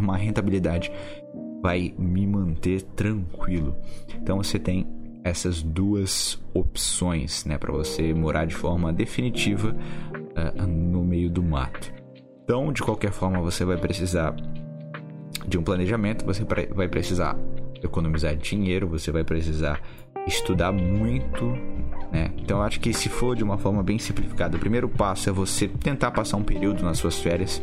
uma 0.00 0.16
rentabilidade 0.16 0.90
vai 1.62 1.94
me 1.98 2.26
manter 2.26 2.82
tranquilo. 2.82 3.76
Então 4.14 4.38
você 4.38 4.58
tem 4.58 4.86
essas 5.22 5.60
duas 5.60 6.40
opções, 6.54 7.44
né, 7.44 7.58
para 7.58 7.72
você 7.72 8.14
morar 8.14 8.46
de 8.46 8.54
forma 8.54 8.92
definitiva 8.92 9.76
uh, 10.14 10.66
no 10.66 11.04
meio 11.04 11.28
do 11.28 11.42
mato. 11.42 11.92
Então, 12.44 12.72
de 12.72 12.80
qualquer 12.80 13.10
forma, 13.10 13.40
você 13.40 13.64
vai 13.64 13.76
precisar 13.76 14.36
de 15.46 15.58
um 15.58 15.62
planejamento, 15.62 16.24
você 16.24 16.44
vai 16.74 16.88
precisar 16.88 17.36
economizar 17.82 18.36
dinheiro, 18.36 18.88
você 18.88 19.10
vai 19.10 19.24
precisar 19.24 19.80
estudar 20.26 20.72
muito, 20.72 21.44
né? 22.10 22.32
Então, 22.36 22.58
eu 22.58 22.62
acho 22.64 22.80
que 22.80 22.92
se 22.92 23.08
for 23.08 23.36
de 23.36 23.44
uma 23.44 23.58
forma 23.58 23.82
bem 23.82 23.98
simplificada, 23.98 24.56
o 24.56 24.60
primeiro 24.60 24.88
passo 24.88 25.28
é 25.28 25.32
você 25.32 25.68
tentar 25.68 26.10
passar 26.10 26.36
um 26.36 26.42
período 26.42 26.82
nas 26.82 26.98
suas 26.98 27.18
férias 27.18 27.62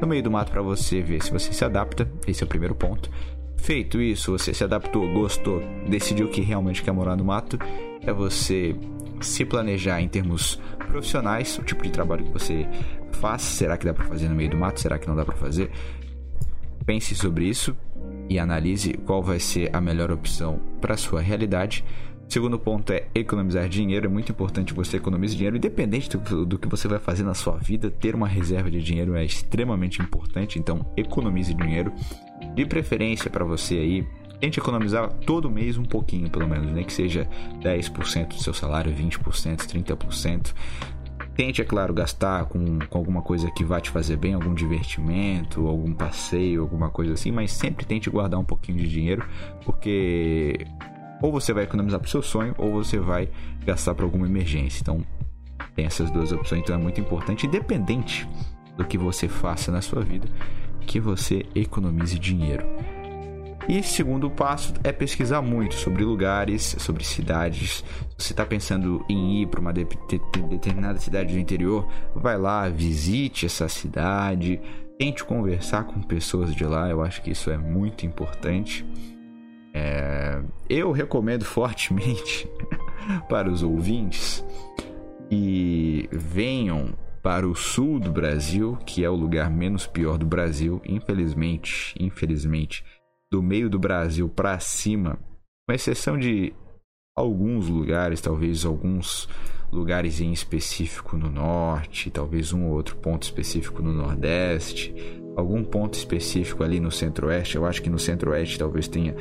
no 0.00 0.06
meio 0.06 0.22
do 0.22 0.30
mato 0.30 0.52
para 0.52 0.60
você 0.60 1.00
ver 1.00 1.22
se 1.22 1.30
você 1.30 1.52
se 1.52 1.64
adapta. 1.64 2.10
Esse 2.26 2.42
é 2.42 2.44
o 2.44 2.48
primeiro 2.48 2.74
ponto. 2.74 3.10
Feito 3.56 4.00
isso, 4.00 4.36
você 4.36 4.52
se 4.52 4.64
adaptou, 4.64 5.10
gostou, 5.12 5.62
decidiu 5.88 6.28
que 6.28 6.40
realmente 6.40 6.82
quer 6.82 6.92
morar 6.92 7.16
no 7.16 7.24
mato, 7.24 7.58
é 8.04 8.12
você 8.12 8.74
se 9.20 9.44
planejar 9.44 10.00
em 10.00 10.08
termos 10.08 10.60
profissionais, 10.88 11.56
o 11.58 11.62
tipo 11.62 11.84
de 11.84 11.90
trabalho 11.90 12.24
que 12.24 12.32
você 12.32 12.66
faz, 13.12 13.42
será 13.42 13.76
que 13.76 13.86
dá 13.86 13.94
para 13.94 14.04
fazer 14.04 14.28
no 14.28 14.34
meio 14.34 14.50
do 14.50 14.56
mato, 14.56 14.80
será 14.80 14.98
que 14.98 15.06
não 15.06 15.14
dá 15.14 15.24
para 15.24 15.36
fazer? 15.36 15.70
Pense 16.84 17.14
sobre 17.14 17.44
isso 17.44 17.76
e 18.28 18.38
analise 18.38 18.94
qual 19.06 19.22
vai 19.22 19.38
ser 19.38 19.74
a 19.74 19.80
melhor 19.80 20.10
opção 20.10 20.60
para 20.80 20.96
sua 20.96 21.20
realidade. 21.20 21.84
Segundo 22.28 22.58
ponto 22.58 22.90
é 22.92 23.08
economizar 23.14 23.68
dinheiro. 23.68 24.06
É 24.06 24.08
muito 24.08 24.32
importante 24.32 24.72
você 24.72 24.96
economizar 24.96 25.36
dinheiro, 25.36 25.56
independente 25.56 26.16
do, 26.16 26.46
do, 26.46 26.58
que 26.58 26.66
você 26.66 26.88
vai 26.88 26.98
fazer 26.98 27.24
na 27.24 27.34
sua 27.34 27.58
vida. 27.58 27.90
Ter 27.90 28.14
uma 28.14 28.26
reserva 28.26 28.70
de 28.70 28.82
dinheiro 28.82 29.14
é 29.14 29.24
extremamente 29.24 30.00
importante. 30.00 30.58
Então, 30.58 30.90
economize 30.96 31.52
dinheiro. 31.52 31.92
De 32.54 32.64
preferência 32.64 33.30
para 33.30 33.44
você 33.44 33.74
aí, 33.74 34.06
tente 34.40 34.58
economizar 34.58 35.12
todo 35.26 35.50
mês 35.50 35.76
um 35.76 35.84
pouquinho, 35.84 36.30
pelo 36.30 36.48
menos, 36.48 36.66
nem 36.66 36.76
né? 36.76 36.82
que 36.84 36.92
seja 36.92 37.28
10% 37.60 38.28
do 38.28 38.42
seu 38.42 38.54
salário, 38.54 38.92
20%, 38.92 39.18
30%. 39.66 40.54
Tente, 41.34 41.62
é 41.62 41.64
claro, 41.64 41.94
gastar 41.94 42.44
com, 42.44 42.78
com 42.78 42.98
alguma 42.98 43.22
coisa 43.22 43.50
que 43.50 43.64
vai 43.64 43.80
te 43.80 43.90
fazer 43.90 44.16
bem, 44.16 44.34
algum 44.34 44.52
divertimento, 44.52 45.66
algum 45.66 45.94
passeio, 45.94 46.60
alguma 46.60 46.90
coisa 46.90 47.14
assim, 47.14 47.30
mas 47.30 47.52
sempre 47.52 47.86
tente 47.86 48.10
guardar 48.10 48.38
um 48.38 48.44
pouquinho 48.44 48.78
de 48.78 48.88
dinheiro, 48.88 49.26
porque 49.64 50.66
ou 51.22 51.32
você 51.32 51.52
vai 51.52 51.64
economizar 51.64 52.00
para 52.00 52.06
o 52.06 52.10
seu 52.10 52.20
sonho, 52.20 52.54
ou 52.58 52.72
você 52.72 52.98
vai 52.98 53.28
gastar 53.64 53.94
para 53.94 54.04
alguma 54.04 54.26
emergência. 54.26 54.80
Então, 54.82 55.00
tem 55.74 55.86
essas 55.86 56.10
duas 56.10 56.32
opções, 56.32 56.62
então 56.62 56.74
é 56.74 56.78
muito 56.78 57.00
importante, 57.00 57.46
independente 57.46 58.28
do 58.76 58.84
que 58.84 58.98
você 58.98 59.28
faça 59.28 59.70
na 59.70 59.80
sua 59.80 60.02
vida, 60.02 60.28
que 60.86 60.98
você 60.98 61.46
economize 61.54 62.18
dinheiro. 62.18 62.66
E 63.68 63.82
segundo 63.82 64.28
passo 64.28 64.74
é 64.82 64.90
pesquisar 64.90 65.40
muito 65.40 65.74
sobre 65.74 66.04
lugares, 66.04 66.74
sobre 66.78 67.04
cidades. 67.04 67.84
Se 68.18 68.26
você 68.26 68.32
está 68.32 68.44
pensando 68.44 69.04
em 69.08 69.42
ir 69.42 69.46
para 69.46 69.60
uma 69.60 69.72
de 69.72 69.86
determinada 70.48 70.98
cidade 70.98 71.32
do 71.32 71.38
interior, 71.38 71.88
vai 72.14 72.36
lá, 72.36 72.68
visite 72.68 73.46
essa 73.46 73.68
cidade, 73.68 74.60
tente 74.98 75.24
conversar 75.24 75.84
com 75.84 76.02
pessoas 76.02 76.54
de 76.54 76.64
lá. 76.64 76.88
Eu 76.88 77.02
acho 77.02 77.22
que 77.22 77.30
isso 77.30 77.50
é 77.50 77.56
muito 77.56 78.04
importante. 78.04 78.84
É... 79.72 80.42
Eu 80.68 80.90
recomendo 80.90 81.44
fortemente 81.44 82.48
para 83.28 83.48
os 83.48 83.62
ouvintes 83.62 84.44
que 85.30 86.08
venham 86.10 86.94
para 87.22 87.46
o 87.46 87.54
sul 87.54 88.00
do 88.00 88.10
Brasil, 88.10 88.76
que 88.84 89.04
é 89.04 89.08
o 89.08 89.14
lugar 89.14 89.48
menos 89.48 89.86
pior 89.86 90.18
do 90.18 90.26
Brasil, 90.26 90.82
infelizmente, 90.84 91.94
infelizmente 91.98 92.84
do 93.32 93.42
meio 93.42 93.70
do 93.70 93.78
Brasil 93.78 94.28
para 94.28 94.58
cima, 94.58 95.18
com 95.66 95.74
exceção 95.74 96.18
de 96.18 96.52
alguns 97.16 97.66
lugares, 97.66 98.20
talvez 98.20 98.66
alguns 98.66 99.26
lugares 99.72 100.20
em 100.20 100.32
específico 100.32 101.16
no 101.16 101.30
norte, 101.30 102.10
talvez 102.10 102.52
um 102.52 102.66
ou 102.66 102.74
outro 102.74 102.94
ponto 102.96 103.22
específico 103.22 103.82
no 103.82 103.90
nordeste, 103.90 104.94
algum 105.34 105.64
ponto 105.64 105.94
específico 105.94 106.62
ali 106.62 106.78
no 106.78 106.90
centro-oeste. 106.90 107.56
Eu 107.56 107.64
acho 107.64 107.80
que 107.80 107.88
no 107.88 107.98
centro-oeste 107.98 108.58
talvez 108.58 108.86
tenha, 108.86 109.16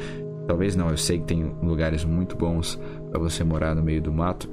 talvez 0.45 0.75
não, 0.75 0.89
eu 0.89 0.97
sei 0.97 1.17
que 1.19 1.27
tem 1.27 1.55
lugares 1.63 2.03
muito 2.03 2.35
bons 2.35 2.77
para 3.09 3.17
você 3.17 3.45
morar 3.45 3.73
no 3.73 3.81
meio 3.81 4.01
do 4.01 4.11
mato. 4.11 4.49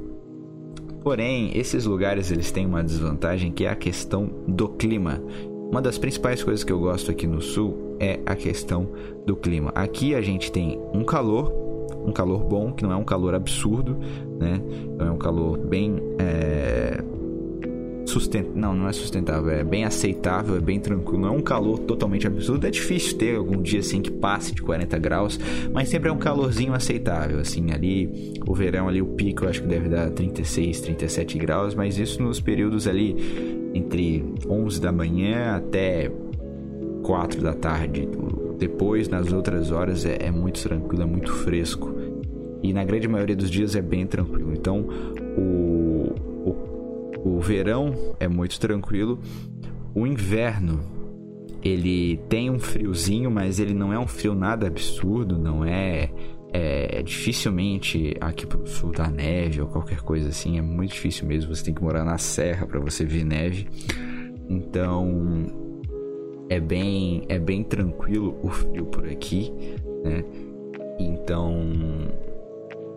Porém, 1.02 1.50
esses 1.58 1.84
lugares 1.84 2.30
eles 2.30 2.52
têm 2.52 2.64
uma 2.64 2.84
desvantagem 2.84 3.50
que 3.50 3.64
é 3.64 3.70
a 3.70 3.76
questão 3.76 4.30
do 4.46 4.68
clima. 4.68 5.20
Uma 5.70 5.82
das 5.82 5.98
principais 5.98 6.42
coisas 6.42 6.64
que 6.64 6.72
eu 6.72 6.80
gosto 6.80 7.10
aqui 7.10 7.26
no 7.26 7.42
sul 7.42 7.96
é 8.00 8.18
a 8.24 8.34
questão 8.34 8.88
do 9.26 9.36
clima. 9.36 9.70
Aqui 9.74 10.14
a 10.14 10.22
gente 10.22 10.50
tem 10.50 10.80
um 10.94 11.04
calor, 11.04 11.52
um 12.06 12.10
calor 12.10 12.42
bom, 12.42 12.72
que 12.72 12.82
não 12.82 12.90
é 12.90 12.96
um 12.96 13.04
calor 13.04 13.34
absurdo, 13.34 13.98
né? 14.38 14.62
É 14.98 15.10
um 15.10 15.18
calor 15.18 15.58
bem 15.58 16.00
é... 16.18 17.04
Sustent... 18.06 18.46
Não, 18.54 18.74
não 18.74 18.88
é 18.88 18.92
sustentável, 18.94 19.50
é 19.50 19.62
bem 19.62 19.84
aceitável, 19.84 20.56
é 20.56 20.60
bem 20.60 20.80
tranquilo. 20.80 21.20
Não 21.20 21.28
é 21.28 21.32
um 21.32 21.42
calor 21.42 21.78
totalmente 21.80 22.26
absurdo. 22.26 22.66
É 22.66 22.70
difícil 22.70 23.18
ter 23.18 23.36
algum 23.36 23.60
dia 23.60 23.80
assim 23.80 24.00
que 24.00 24.10
passe 24.10 24.54
de 24.54 24.62
40 24.62 24.98
graus, 24.98 25.38
mas 25.70 25.90
sempre 25.90 26.08
é 26.08 26.12
um 26.12 26.16
calorzinho 26.16 26.72
aceitável. 26.72 27.38
Assim, 27.38 27.70
ali, 27.72 28.32
o 28.46 28.54
verão 28.54 28.88
ali, 28.88 29.02
o 29.02 29.06
pico 29.08 29.44
eu 29.44 29.50
acho 29.50 29.60
que 29.60 29.68
deve 29.68 29.90
dar 29.90 30.08
36, 30.08 30.80
37 30.80 31.36
graus, 31.36 31.74
mas 31.74 31.98
isso 31.98 32.22
nos 32.22 32.40
períodos 32.40 32.88
ali 32.88 33.57
entre 33.74 34.24
11 34.48 34.80
da 34.80 34.92
manhã 34.92 35.56
até 35.56 36.10
4 37.02 37.40
da 37.40 37.54
tarde. 37.54 38.08
Depois, 38.58 39.08
nas 39.08 39.32
outras 39.32 39.70
horas, 39.70 40.04
é, 40.04 40.18
é, 40.20 40.30
muito 40.30 40.62
tranquilo, 40.62 41.02
é 41.02 41.06
muito 41.06 41.32
fresco. 41.32 41.94
E 42.62 42.72
na 42.72 42.84
grande 42.84 43.06
maioria 43.06 43.36
dos 43.36 43.50
dias 43.50 43.76
é 43.76 43.82
bem 43.82 44.06
tranquilo. 44.06 44.52
Então, 44.52 44.84
o, 45.36 46.12
o, 46.44 47.36
o 47.36 47.40
verão 47.40 47.94
é 48.18 48.26
muito 48.26 48.58
tranquilo. 48.58 49.18
O 49.94 50.06
inverno, 50.06 50.80
ele 51.62 52.18
tem 52.28 52.50
um 52.50 52.58
friozinho, 52.58 53.30
mas 53.30 53.60
ele 53.60 53.74
não 53.74 53.92
é 53.92 53.98
um 53.98 54.06
frio 54.06 54.34
nada 54.34 54.66
absurdo, 54.66 55.38
não 55.38 55.64
é 55.64 56.10
é, 56.52 57.02
dificilmente 57.02 58.16
aqui 58.20 58.46
pro 58.46 58.66
sul 58.66 58.92
da 58.92 59.08
neve 59.08 59.60
ou 59.60 59.66
qualquer 59.66 60.00
coisa 60.00 60.28
assim, 60.28 60.58
é 60.58 60.62
muito 60.62 60.92
difícil 60.92 61.26
mesmo. 61.26 61.54
Você 61.54 61.64
tem 61.64 61.74
que 61.74 61.82
morar 61.82 62.04
na 62.04 62.18
serra 62.18 62.66
para 62.66 62.80
você 62.80 63.04
ver 63.04 63.24
neve. 63.24 63.66
Então 64.48 65.46
é 66.48 66.58
bem 66.58 67.24
é 67.28 67.38
bem 67.38 67.62
tranquilo 67.62 68.38
o 68.42 68.48
frio 68.48 68.86
por 68.86 69.06
aqui, 69.06 69.52
né? 70.02 70.24
Então 70.98 71.70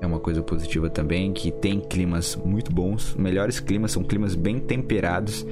é 0.01 0.07
uma 0.07 0.19
coisa 0.19 0.41
positiva 0.41 0.89
também 0.89 1.31
que 1.33 1.51
tem 1.51 1.79
climas 1.79 2.35
muito 2.35 2.71
bons, 2.71 3.15
melhores 3.15 3.59
climas 3.59 3.91
são 3.91 4.03
climas 4.03 4.33
bem 4.33 4.59
temperados 4.59 5.45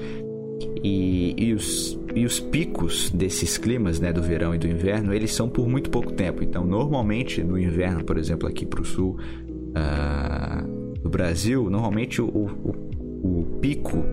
e, 0.84 1.36
e, 1.38 1.54
os, 1.54 2.00
e 2.16 2.26
os 2.26 2.40
picos 2.40 3.10
desses 3.12 3.58
climas, 3.58 4.00
né, 4.00 4.12
do 4.12 4.22
verão 4.22 4.54
e 4.54 4.58
do 4.58 4.68
inverno, 4.68 5.14
eles 5.14 5.34
são 5.34 5.50
por 5.50 5.68
muito 5.68 5.90
pouco 5.90 6.12
tempo. 6.12 6.44
Então, 6.44 6.66
normalmente 6.66 7.44
no 7.44 7.58
inverno, 7.58 8.04
por 8.04 8.18
exemplo, 8.18 8.48
aqui 8.48 8.66
para 8.66 8.82
o 8.82 8.86
sul 8.86 9.18
uh, 9.48 11.00
do 11.00 11.10
Brasil, 11.10 11.70
normalmente 11.70 12.22
o, 12.22 12.28
o, 12.28 12.76
o 13.24 13.46
pico 13.62 14.04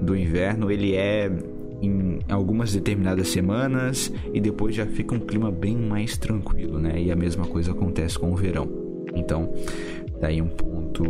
do 0.00 0.16
inverno 0.16 0.70
ele 0.70 0.94
é 0.94 1.30
em 1.82 2.20
algumas 2.28 2.72
determinadas 2.72 3.28
semanas 3.28 4.12
e 4.32 4.40
depois 4.40 4.74
já 4.74 4.86
fica 4.86 5.14
um 5.14 5.20
clima 5.20 5.50
bem 5.50 5.76
mais 5.76 6.16
tranquilo, 6.16 6.78
né? 6.78 7.00
E 7.00 7.10
a 7.10 7.16
mesma 7.16 7.46
coisa 7.46 7.72
acontece 7.72 8.18
com 8.18 8.32
o 8.32 8.36
verão. 8.36 8.68
Então, 9.14 9.52
daí 10.20 10.40
um 10.40 10.48
ponto 10.48 11.04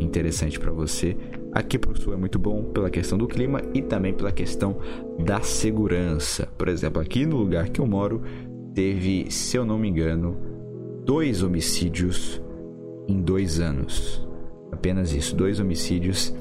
interessante 0.00 0.58
para 0.58 0.72
você 0.72 1.16
Aqui 1.56 1.78
para 1.78 1.90
o 1.90 1.96
sul 1.96 2.12
é 2.12 2.16
muito 2.18 2.38
bom 2.38 2.64
pela 2.64 2.90
questão 2.90 3.16
do 3.16 3.26
clima 3.26 3.62
e 3.72 3.80
também 3.80 4.12
pela 4.12 4.30
questão 4.30 4.76
da 5.18 5.40
segurança. 5.40 6.46
Por 6.58 6.68
exemplo, 6.68 7.00
aqui 7.00 7.24
no 7.24 7.38
lugar 7.38 7.70
que 7.70 7.80
eu 7.80 7.86
moro, 7.86 8.20
teve, 8.74 9.30
se 9.30 9.56
eu 9.56 9.64
não 9.64 9.78
me 9.78 9.88
engano, 9.88 10.36
dois 11.02 11.42
homicídios 11.42 12.42
em 13.08 13.22
dois 13.22 13.58
anos. 13.58 14.22
Apenas 14.70 15.14
isso, 15.14 15.34
dois 15.34 15.58
homicídios 15.58 16.34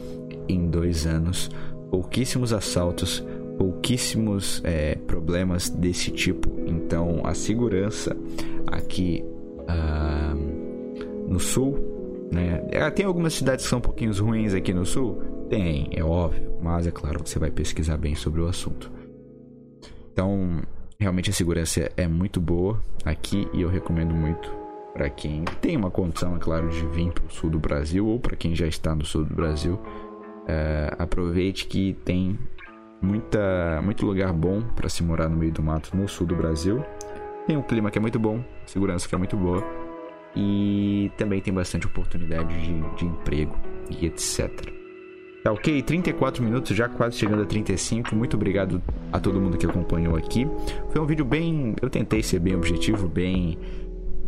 em 0.50 0.70
dois 0.70 1.08
anos. 1.08 1.50
Pouquíssimos 1.90 2.52
assaltos, 2.52 3.24
pouquíssimos 3.58 4.62
é, 4.66 4.96
problemas 4.96 5.70
desse 5.70 6.12
tipo. 6.12 6.52
Então, 6.68 7.22
a 7.24 7.34
segurança 7.34 8.14
aqui 8.68 9.24
uh, 9.62 11.26
no 11.26 11.40
sul 11.40 11.85
né? 12.36 12.68
É, 12.72 12.90
tem 12.92 13.06
algumas 13.06 13.34
cidades 13.34 13.66
que 13.66 13.70
são 13.70 13.80
um 13.80 13.82
pouquinho 13.82 14.14
ruins 14.14 14.54
aqui 14.54 14.74
no 14.74 14.86
sul? 14.86 15.48
Tem, 15.50 15.90
é 15.92 16.04
óbvio. 16.04 16.58
Mas 16.62 16.86
é 16.86 16.92
claro 16.92 17.24
que 17.24 17.30
você 17.30 17.40
vai 17.40 17.52
pesquisar 17.52 17.98
bem 17.98 18.16
sobre 18.16 18.42
o 18.42 18.48
assunto. 18.48 18.92
Então, 20.12 20.62
Realmente 20.98 21.30
a 21.30 21.34
segurança 21.34 21.92
é 21.98 22.08
muito 22.08 22.40
boa 22.40 22.82
aqui 23.04 23.50
e 23.54 23.62
eu 23.62 23.70
recomendo 23.70 24.16
muito 24.16 24.50
para 24.94 25.10
quem 25.10 25.44
tem 25.60 25.76
uma 25.76 25.92
condição, 25.92 26.38
é 26.38 26.40
claro, 26.40 26.70
de 26.70 26.88
vir 26.88 27.12
para 27.12 27.26
o 27.26 27.30
sul 27.30 27.50
do 27.50 27.60
Brasil 27.60 28.08
ou 28.08 28.18
para 28.18 28.36
quem 28.38 28.56
já 28.56 28.66
está 28.66 28.96
no 28.96 29.04
sul 29.04 29.26
do 29.26 29.36
Brasil. 29.36 29.78
É, 30.48 30.96
aproveite 30.98 31.68
que 31.68 31.94
tem 32.06 32.40
muita, 33.02 33.82
muito 33.84 34.06
lugar 34.06 34.32
bom 34.32 34.62
para 34.62 34.88
se 34.88 35.04
morar 35.04 35.28
no 35.28 35.36
meio 35.36 35.52
do 35.52 35.62
mato 35.62 35.96
no 35.96 36.08
sul 36.08 36.26
do 36.26 36.36
Brasil. 36.36 36.82
Tem 37.46 37.58
um 37.58 37.62
clima 37.62 37.92
que 37.92 37.98
é 37.98 38.02
muito 38.02 38.18
bom, 38.18 38.42
segurança 38.66 39.08
que 39.08 39.14
é 39.14 39.18
muito 39.18 39.36
boa 39.36 39.85
e 40.36 41.12
também 41.18 41.40
tem 41.42 41.54
bastante 41.54 41.88
oportunidade 41.88 42.54
de, 42.60 42.96
de 42.96 43.06
emprego 43.06 43.56
e 43.90 44.06
etc. 44.06 44.76
Tá 45.44 45.52
ok? 45.52 45.82
34 45.84 46.44
minutos, 46.44 46.76
já 46.76 46.90
quase 46.90 47.18
chegando 47.18 47.44
a 47.44 47.46
35. 47.46 48.16
Muito 48.16 48.36
obrigado 48.36 48.82
a 49.14 49.20
todo 49.20 49.40
mundo 49.40 49.58
que 49.58 49.66
acompanhou 49.68 50.16
aqui. 50.16 50.48
Foi 50.90 51.00
um 51.00 51.06
vídeo 51.06 51.24
bem. 51.24 51.76
Eu 51.80 51.88
tentei 51.88 52.24
ser 52.24 52.40
bem 52.40 52.56
objetivo, 52.56 53.08
bem. 53.08 53.58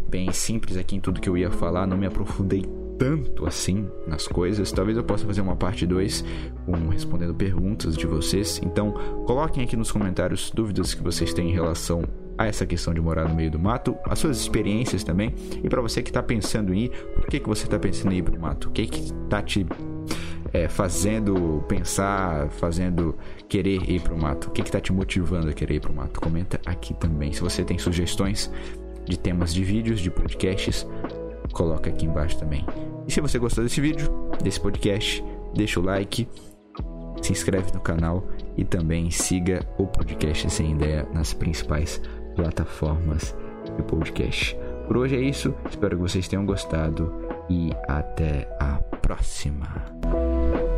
Bem 0.08 0.32
simples 0.32 0.78
aqui 0.78 0.96
em 0.96 1.00
tudo 1.00 1.20
que 1.20 1.28
eu 1.28 1.36
ia 1.36 1.50
falar. 1.50 1.88
Não 1.88 1.98
me 1.98 2.06
aprofundei 2.06 2.64
tanto 3.00 3.48
assim 3.48 3.90
nas 4.06 4.28
coisas. 4.28 4.72
Talvez 4.72 4.96
eu 4.96 5.04
possa 5.04 5.26
fazer 5.26 5.42
uma 5.42 5.56
parte 5.56 5.88
2 5.88 6.24
com 6.68 6.90
respondendo 6.90 7.34
perguntas 7.34 7.98
de 7.98 8.06
vocês. 8.06 8.62
Então, 8.64 8.92
coloquem 9.26 9.64
aqui 9.64 9.76
nos 9.76 9.92
comentários 9.92 10.52
dúvidas 10.52 10.94
que 10.94 11.02
vocês 11.02 11.34
têm 11.34 11.50
em 11.50 11.54
relação 11.54 12.04
a 12.38 12.46
essa 12.46 12.66
questão 12.66 12.94
de 12.94 13.02
morar 13.02 13.28
no 13.28 13.36
meio 13.36 13.50
do 13.50 13.60
mato, 13.60 13.98
as 14.06 14.20
suas 14.20 14.40
experiências 14.40 15.04
também. 15.04 15.34
E 15.64 15.70
para 15.70 15.82
você 15.82 16.02
que 16.04 16.10
está 16.10 16.22
pensando 16.22 16.74
em 16.74 16.86
ir, 16.86 16.90
por 16.90 17.28
que, 17.28 17.40
que 17.40 17.48
você 17.48 17.66
está 17.66 17.80
pensando 17.80 18.14
em 18.14 18.18
ir 18.18 18.24
para 18.24 18.36
o 18.36 18.40
mato? 18.40 18.70
O 18.70 18.72
que 18.72 18.86
que 18.86 19.14
tá 19.30 19.42
te 19.42 19.66
é, 20.54 20.68
fazendo 20.68 21.64
pensar, 21.68 22.50
fazendo 22.50 23.18
querer 23.48 23.90
ir 23.90 24.02
para 24.02 24.14
o 24.14 24.22
mato? 24.22 24.50
O 24.50 24.52
que 24.52 24.62
está 24.62 24.80
te 24.80 24.94
motivando 24.94 25.50
a 25.50 25.54
querer 25.54 25.76
ir 25.76 25.80
para 25.80 25.92
o 25.92 25.96
mato? 25.96 26.20
Comenta 26.22 26.60
aqui 26.66 26.94
também. 26.94 27.34
Se 27.34 27.42
você 27.42 27.64
tem 27.64 27.78
sugestões 27.78 28.52
de 29.06 29.18
temas 29.18 29.54
de 29.54 29.64
vídeos, 29.64 30.00
de 30.00 30.12
podcasts, 30.12 30.86
coloca 31.52 31.90
aqui 31.90 32.06
embaixo 32.06 32.38
também. 32.38 32.66
E 33.08 33.12
se 33.12 33.22
você 33.22 33.40
gostou 33.40 33.64
desse 33.64 33.82
vídeo, 33.82 34.12
desse 34.44 34.60
podcast, 34.60 35.24
deixa 35.56 35.80
o 35.80 35.84
like, 35.84 36.28
se 37.22 37.32
inscreve 37.32 37.72
no 37.74 37.80
canal 37.80 38.28
e 38.56 38.64
também 38.64 39.10
siga 39.10 39.66
o 39.78 39.88
podcast 39.88 40.50
Sem 40.50 40.74
Ideia 40.74 41.08
nas 41.14 41.34
principais 41.34 42.02
plataformas 42.38 43.36
de 43.76 43.84
podcast. 43.84 44.56
Por 44.88 44.96
hoje 44.96 45.18
é 45.18 45.20
isso, 45.20 45.54
espero 45.70 45.98
que 45.98 46.04
vocês 46.04 46.28
tenham 46.28 46.46
gostado 46.46 47.12
e 47.50 47.72
até 47.88 48.48
a 48.60 48.78
próxima. 49.02 50.77